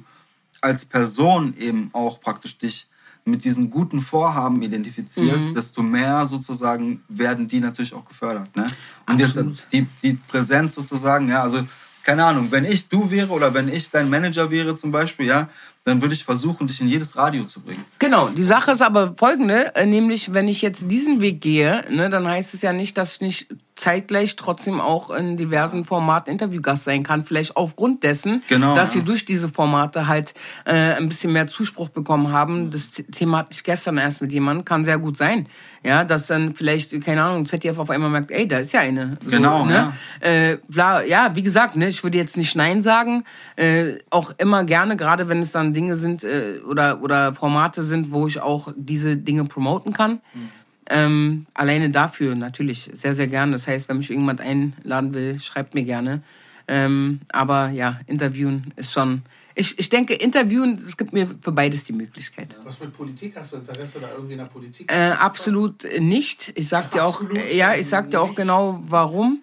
[0.62, 2.88] als Person eben auch praktisch dich
[3.26, 5.54] mit diesen guten Vorhaben identifizierst, mhm.
[5.54, 8.56] desto mehr sozusagen werden die natürlich auch gefördert.
[8.56, 8.66] Ne?
[9.08, 9.40] Und jetzt
[9.72, 11.64] die, die Präsenz sozusagen, ja, also
[12.04, 15.50] keine Ahnung, wenn ich du wäre oder wenn ich dein Manager wäre zum Beispiel, ja,
[15.84, 17.84] dann würde ich versuchen, dich in jedes Radio zu bringen.
[17.98, 22.10] Genau, die Sache ist aber folgende, äh, nämlich wenn ich jetzt diesen Weg gehe, ne,
[22.10, 23.48] dann heißt es ja nicht, dass ich nicht
[23.82, 27.24] zeitgleich trotzdem auch in diversen Formaten Interviewgast sein kann.
[27.24, 29.00] Vielleicht aufgrund dessen, genau, dass ja.
[29.00, 32.70] wir durch diese Formate halt äh, ein bisschen mehr Zuspruch bekommen haben.
[32.70, 35.48] Das Thema hatte ich gestern erst mit jemandem, kann sehr gut sein.
[35.84, 39.18] Ja, dass dann vielleicht, keine Ahnung, ZDF auf einmal merkt, ey, da ist ja eine.
[39.24, 39.92] So, genau, ne?
[40.22, 40.28] ja.
[40.30, 43.24] Äh, bla, ja, wie gesagt, ne, ich würde jetzt nicht Nein sagen.
[43.56, 48.12] Äh, auch immer gerne, gerade wenn es dann Dinge sind äh, oder, oder Formate sind,
[48.12, 50.22] wo ich auch diese Dinge promoten kann.
[50.34, 50.50] Mhm
[50.92, 53.54] ähm, alleine dafür natürlich sehr, sehr gerne.
[53.54, 56.22] Das heißt, wenn mich irgendjemand einladen will, schreibt mir gerne.
[56.68, 59.24] Ähm, aber ja, interviewen ist schon.
[59.56, 62.58] Ich, ich denke, interviewen, es gibt mir für beides die Möglichkeit.
[62.64, 63.36] Was mit Politik?
[63.36, 64.92] Hast du Interesse da irgendwie in der Politik?
[64.92, 66.54] Äh, absolut nicht.
[66.56, 69.42] Ich sag dir auch, ja, ich sag dir auch genau warum.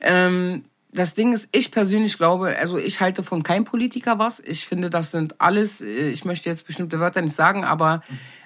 [0.00, 0.64] Ähm,
[0.94, 4.40] das Ding ist, ich persönlich glaube, also ich halte von keinem Politiker was.
[4.40, 8.02] Ich finde, das sind alles, äh, ich möchte jetzt bestimmte Wörter nicht sagen, aber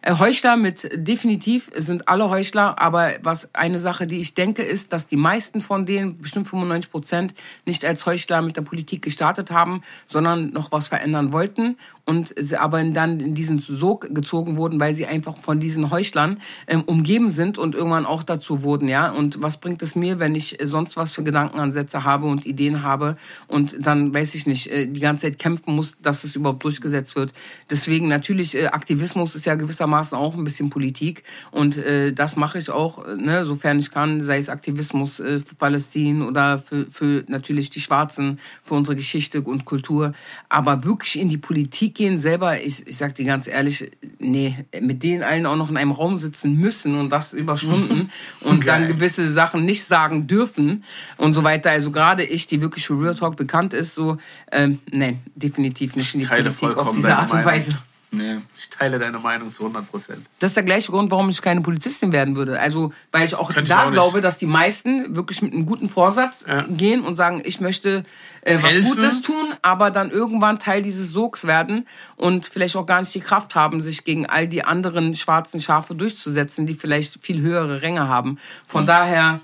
[0.06, 5.08] Heuchler mit definitiv sind alle Heuchler, aber was eine Sache, die ich denke, ist, dass
[5.08, 7.34] die meisten von denen, bestimmt 95 Prozent,
[7.66, 12.56] nicht als Heuchler mit der Politik gestartet haben, sondern noch was verändern wollten und sie
[12.56, 17.30] aber dann in diesen Sog gezogen wurden, weil sie einfach von diesen Heuchlern ähm, umgeben
[17.30, 19.10] sind und irgendwann auch dazu wurden, ja.
[19.10, 23.16] Und was bringt es mir, wenn ich sonst was für Gedankenansätze habe und Ideen habe
[23.48, 27.16] und dann, weiß ich nicht, äh, die ganze Zeit kämpfen muss, dass es überhaupt durchgesetzt
[27.16, 27.32] wird.
[27.68, 31.22] Deswegen natürlich, äh, Aktivismus ist ja gewissermaßen gewissermaßen auch ein bisschen Politik.
[31.50, 35.54] Und äh, das mache ich auch, ne, sofern ich kann, sei es Aktivismus äh, für
[35.54, 40.12] Palästin oder für, für natürlich die Schwarzen, für unsere Geschichte und Kultur.
[40.48, 45.02] Aber wirklich in die Politik gehen selber, ich, ich sag dir ganz ehrlich, nee, mit
[45.02, 48.10] denen allen auch noch in einem Raum sitzen müssen und das über Stunden
[48.40, 50.84] und dann gewisse Sachen nicht sagen dürfen
[51.16, 51.70] und so weiter.
[51.70, 54.18] Also gerade ich, die wirklich für Real Talk bekannt ist, so,
[54.52, 57.76] ähm, nein, definitiv nicht in die Politik auf diese Art und Weise.
[58.10, 58.38] Nee.
[58.56, 60.26] Ich teile deine Meinung zu 100 Prozent.
[60.38, 62.58] Das ist der gleiche Grund, warum ich keine Polizistin werden würde.
[62.58, 65.66] Also, weil ich auch Könnte da ich auch glaube, dass die meisten wirklich mit einem
[65.66, 66.62] guten Vorsatz ja.
[66.62, 68.04] gehen und sagen, ich möchte
[68.42, 71.86] äh, was Gutes tun, aber dann irgendwann Teil dieses Sogs werden
[72.16, 75.94] und vielleicht auch gar nicht die Kraft haben, sich gegen all die anderen schwarzen Schafe
[75.94, 78.38] durchzusetzen, die vielleicht viel höhere Ränge haben.
[78.66, 78.88] Von mhm.
[78.88, 79.40] daher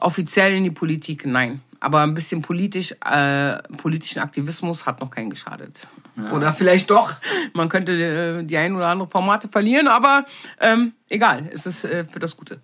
[0.00, 1.60] offiziell in die Politik, nein.
[1.80, 5.86] Aber ein bisschen politisch, äh, politischen Aktivismus hat noch keinen geschadet.
[6.18, 6.32] Ja.
[6.32, 7.14] Oder vielleicht doch.
[7.54, 10.24] Man könnte äh, die ein oder andere Formate verlieren, aber
[10.60, 12.60] ähm, egal, es ist äh, für das Gute.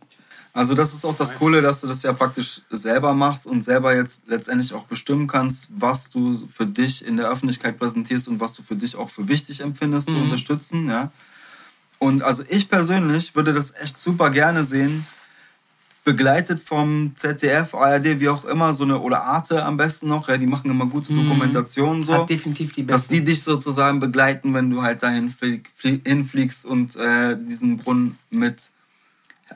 [0.53, 3.95] Also das ist auch das Coole, dass du das ja praktisch selber machst und selber
[3.95, 8.53] jetzt letztendlich auch bestimmen kannst, was du für dich in der Öffentlichkeit präsentierst und was
[8.53, 10.15] du für dich auch für wichtig empfindest mhm.
[10.15, 11.11] zu unterstützen, ja.
[11.99, 15.07] Und also ich persönlich würde das echt super gerne sehen,
[16.05, 20.37] begleitet vom ZDF, ARD, wie auch immer, so eine, oder Arte am besten noch, ja,
[20.37, 21.25] die machen immer gute mhm.
[21.25, 22.13] Dokumentationen so.
[22.13, 22.93] Hat definitiv die besten.
[22.93, 27.79] Dass die dich sozusagen begleiten, wenn du halt dahin flieg, flieg, hinfliegst und äh, diesen
[27.79, 28.71] Brunnen mit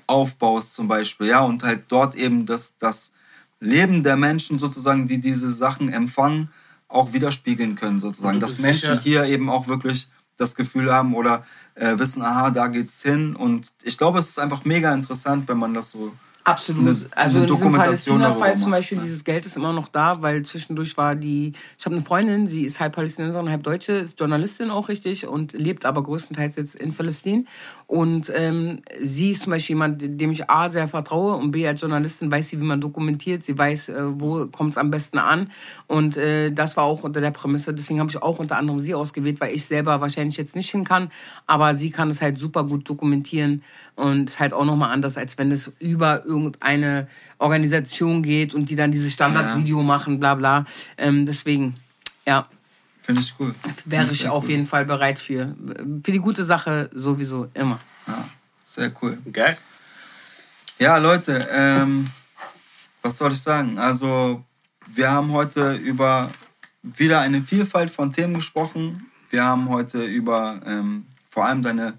[0.07, 3.13] aufbaust zum Beispiel, ja, und halt dort eben das, das
[3.61, 6.51] Leben der Menschen sozusagen, die diese Sachen empfangen,
[6.89, 8.41] auch widerspiegeln können sozusagen.
[8.41, 9.01] Dass Menschen sicher.
[9.03, 11.45] hier eben auch wirklich das Gefühl haben oder
[11.75, 13.37] äh, wissen, aha, da geht's hin.
[13.37, 16.13] Und ich glaube, es ist einfach mega interessant, wenn man das so
[16.49, 16.89] Absolut.
[16.89, 20.43] Eine, also eine in diesem Palästina-Fall zum Beispiel, dieses Geld ist immer noch da, weil
[20.45, 24.71] zwischendurch war die, ich habe eine Freundin, sie ist halb Palästinenserin, halb Deutsche, ist Journalistin
[24.71, 27.47] auch richtig und lebt aber größtenteils jetzt in Palästin.
[27.87, 31.81] Und ähm, sie ist zum Beispiel jemand, dem ich A sehr vertraue und B als
[31.81, 35.51] Journalistin weiß sie, wie man dokumentiert, sie weiß, äh, wo kommt es am besten an.
[35.87, 38.95] Und äh, das war auch unter der Prämisse, deswegen habe ich auch unter anderem sie
[38.95, 41.11] ausgewählt, weil ich selber wahrscheinlich jetzt nicht hin kann,
[41.47, 43.63] aber sie kann es halt super gut dokumentieren
[43.99, 48.77] und ist halt auch nochmal anders, als wenn es über irgendeine Organisation geht und die
[48.77, 49.85] dann dieses Standardvideo ja.
[49.85, 50.65] machen, bla bla.
[50.97, 51.75] Ähm, deswegen,
[52.27, 52.47] ja.
[53.03, 53.55] Finde ich cool.
[53.87, 54.51] Wäre ich, ich auf cool.
[54.51, 55.57] jeden Fall bereit für.
[56.05, 57.81] Für die gute Sache sowieso immer.
[58.07, 58.29] Ja,
[58.65, 59.19] sehr cool.
[59.33, 59.57] Geil.
[60.79, 62.07] Ja, Leute, ähm,
[63.03, 63.79] was soll ich sagen?
[63.79, 64.45] Also,
[64.87, 66.31] wir haben heute über
[66.83, 69.11] wieder eine Vielfalt von Themen gesprochen.
[69.31, 71.95] Wir haben heute über ähm, vor allem deine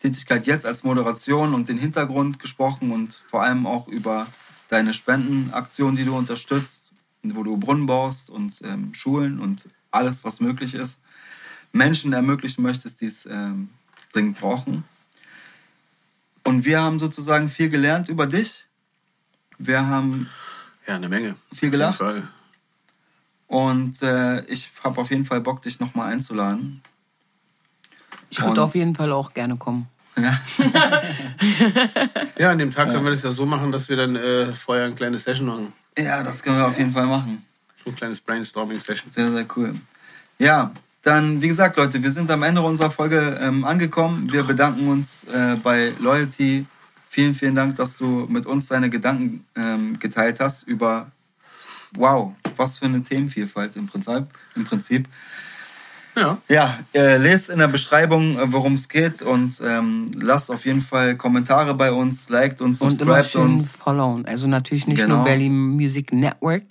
[0.00, 4.26] Tätigkeit jetzt als Moderation und den Hintergrund gesprochen und vor allem auch über
[4.68, 6.92] deine Spendenaktion, die du unterstützt,
[7.22, 11.00] wo du Brunnen baust und ähm, Schulen und alles, was möglich ist,
[11.72, 13.68] Menschen ermöglichen möchtest, die es ähm,
[14.12, 14.84] dringend brauchen.
[16.44, 18.66] Und wir haben sozusagen viel gelernt über dich.
[19.58, 20.30] Wir haben
[20.86, 22.02] ja eine Menge viel gelacht.
[23.46, 26.80] Und äh, ich habe auf jeden Fall Bock, dich nochmal einzuladen.
[28.30, 29.88] Ich würde auf jeden Fall auch gerne kommen.
[30.16, 30.40] Ja.
[32.38, 32.94] ja, an dem Tag ja.
[32.94, 35.72] können wir das ja so machen, dass wir dann äh, vorher eine kleine Session machen.
[35.98, 37.44] Ja, das können wir auf jeden Fall machen.
[37.82, 39.10] So ein kleines Brainstorming-Session.
[39.10, 39.72] Sehr, sehr cool.
[40.38, 40.72] Ja,
[41.02, 44.30] dann, wie gesagt, Leute, wir sind am Ende unserer Folge ähm, angekommen.
[44.32, 46.66] Wir bedanken uns äh, bei Loyalty.
[47.08, 51.10] Vielen, vielen Dank, dass du mit uns deine Gedanken ähm, geteilt hast über,
[51.92, 54.26] wow, was für eine Themenvielfalt im Prinzip.
[54.54, 55.08] Im Prinzip.
[56.20, 56.38] Ja.
[56.48, 60.82] Ja, äh, lest in der Beschreibung, äh, worum es geht und ähm, lasst auf jeden
[60.82, 63.76] Fall Kommentare bei uns, liked uns, subscribt uns.
[63.76, 64.26] followen.
[64.26, 65.16] Also natürlich nicht genau.
[65.16, 66.64] nur Berlin Music Network,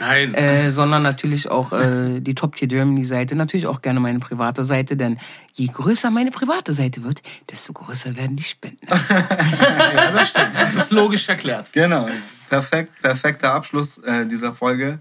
[0.00, 0.34] Nein.
[0.34, 4.62] Äh, sondern natürlich auch äh, die Top Tier Germany Seite, natürlich auch gerne meine private
[4.62, 5.18] Seite, denn
[5.54, 8.86] je größer meine private Seite wird, desto größer werden die Spenden.
[8.88, 10.54] ja, das stimmt.
[10.54, 11.72] Das ist logisch erklärt.
[11.72, 12.08] Genau.
[12.48, 15.00] Perfekt, perfekter Abschluss äh, dieser Folge.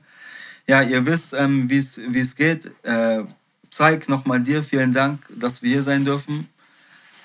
[0.68, 2.72] Ja, ihr wisst, ähm, wie es geht.
[2.84, 3.24] Äh,
[3.72, 6.48] Zeig nochmal dir vielen Dank, dass wir hier sein dürfen.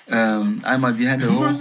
[0.09, 1.51] Ähm, einmal die Hände hoch.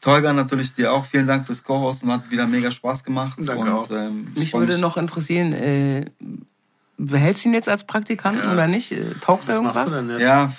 [0.00, 3.38] Tolga natürlich dir auch vielen Dank fürs Co-Hosten, hat wieder mega Spaß gemacht.
[3.38, 3.90] Danke und, auch.
[3.90, 6.04] Ähm, mich würde noch interessieren, äh,
[6.98, 8.52] behältst du ihn jetzt als Praktikanten ja.
[8.52, 8.92] oder nicht?
[8.92, 9.90] Äh, taugt er irgendwas?
[10.20, 10.52] Ja,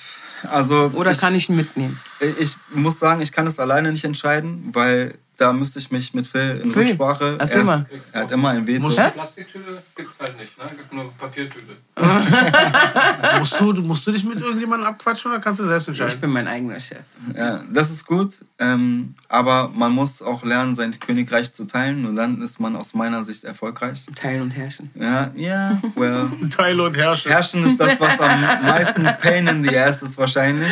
[0.49, 0.91] also.
[0.95, 1.99] Oder ich, kann ich ihn mitnehmen?
[2.39, 6.27] Ich muss sagen, ich kann es alleine nicht entscheiden, weil da müsste ich mich mit
[6.27, 7.37] Phil in Phil, Rücksprache.
[7.39, 7.85] Erzähl er, mal.
[8.11, 8.89] er hat immer ein Veto.
[8.89, 10.65] Plastiktüte gibt es halt nicht, ne?
[10.75, 11.77] gibt nur Papiertüte.
[13.39, 16.13] musst, du, musst du dich mit irgendjemandem abquatschen oder kannst du selbst entscheiden?
[16.13, 17.03] Ich bin mein eigener Chef.
[17.35, 18.39] Ja, das ist gut.
[18.59, 22.93] Ähm, aber man muss auch lernen, sein Königreich zu teilen und dann ist man aus
[22.93, 24.05] meiner Sicht erfolgreich.
[24.15, 24.89] Teilen und herrschen.
[24.95, 26.31] Ja, ja, well.
[26.55, 27.31] Teilen und herrschen.
[27.31, 30.71] Herrschen ist das, was am meisten Pain in the ass ist wahrscheinlich.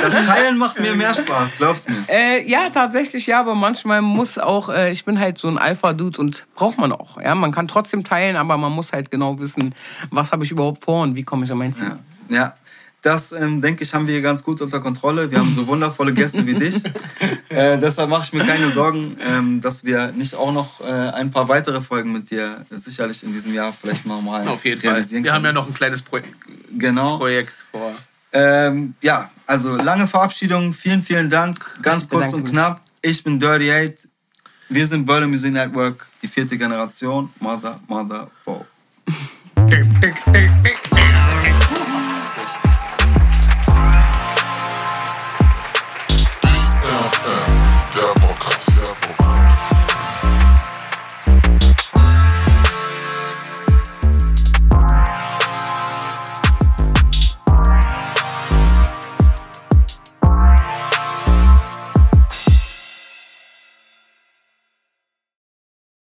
[0.00, 2.04] Das Teilen macht mir mehr Spaß, glaubst du mir?
[2.08, 6.20] Äh, ja, tatsächlich ja, aber manchmal muss auch, äh, ich bin halt so ein Alpha-Dude
[6.20, 7.20] und braucht man auch.
[7.20, 9.74] Ja, man kann trotzdem teilen, aber man muss halt genau wissen,
[10.10, 11.96] was habe ich überhaupt vor und wie komme ich an mein Ziel.
[12.28, 12.54] Ja, ja.
[13.02, 15.30] das ähm, denke ich, haben wir hier ganz gut unter Kontrolle.
[15.30, 16.82] Wir haben so wundervolle Gäste wie dich.
[17.50, 21.32] Äh, deshalb mache ich mir keine Sorgen, ähm, dass wir nicht auch noch äh, ein
[21.32, 25.04] paar weitere Folgen mit dir sicherlich in diesem Jahr vielleicht mal mal Auf jeden Fall.
[25.10, 25.34] Wir können.
[25.34, 26.18] haben ja noch ein kleines Pro
[26.78, 27.18] genau.
[27.18, 27.92] Projekt vor.
[28.32, 30.72] Ähm, ja, also lange Verabschiedung.
[30.72, 31.58] Vielen, vielen Dank.
[31.82, 32.80] Ganz kurz und knapp.
[33.02, 34.06] Ich bin Dirty Eight.
[34.68, 37.30] Wir sind Berlin Music Network, die vierte Generation.
[37.40, 38.66] Mother, Mother, Foe.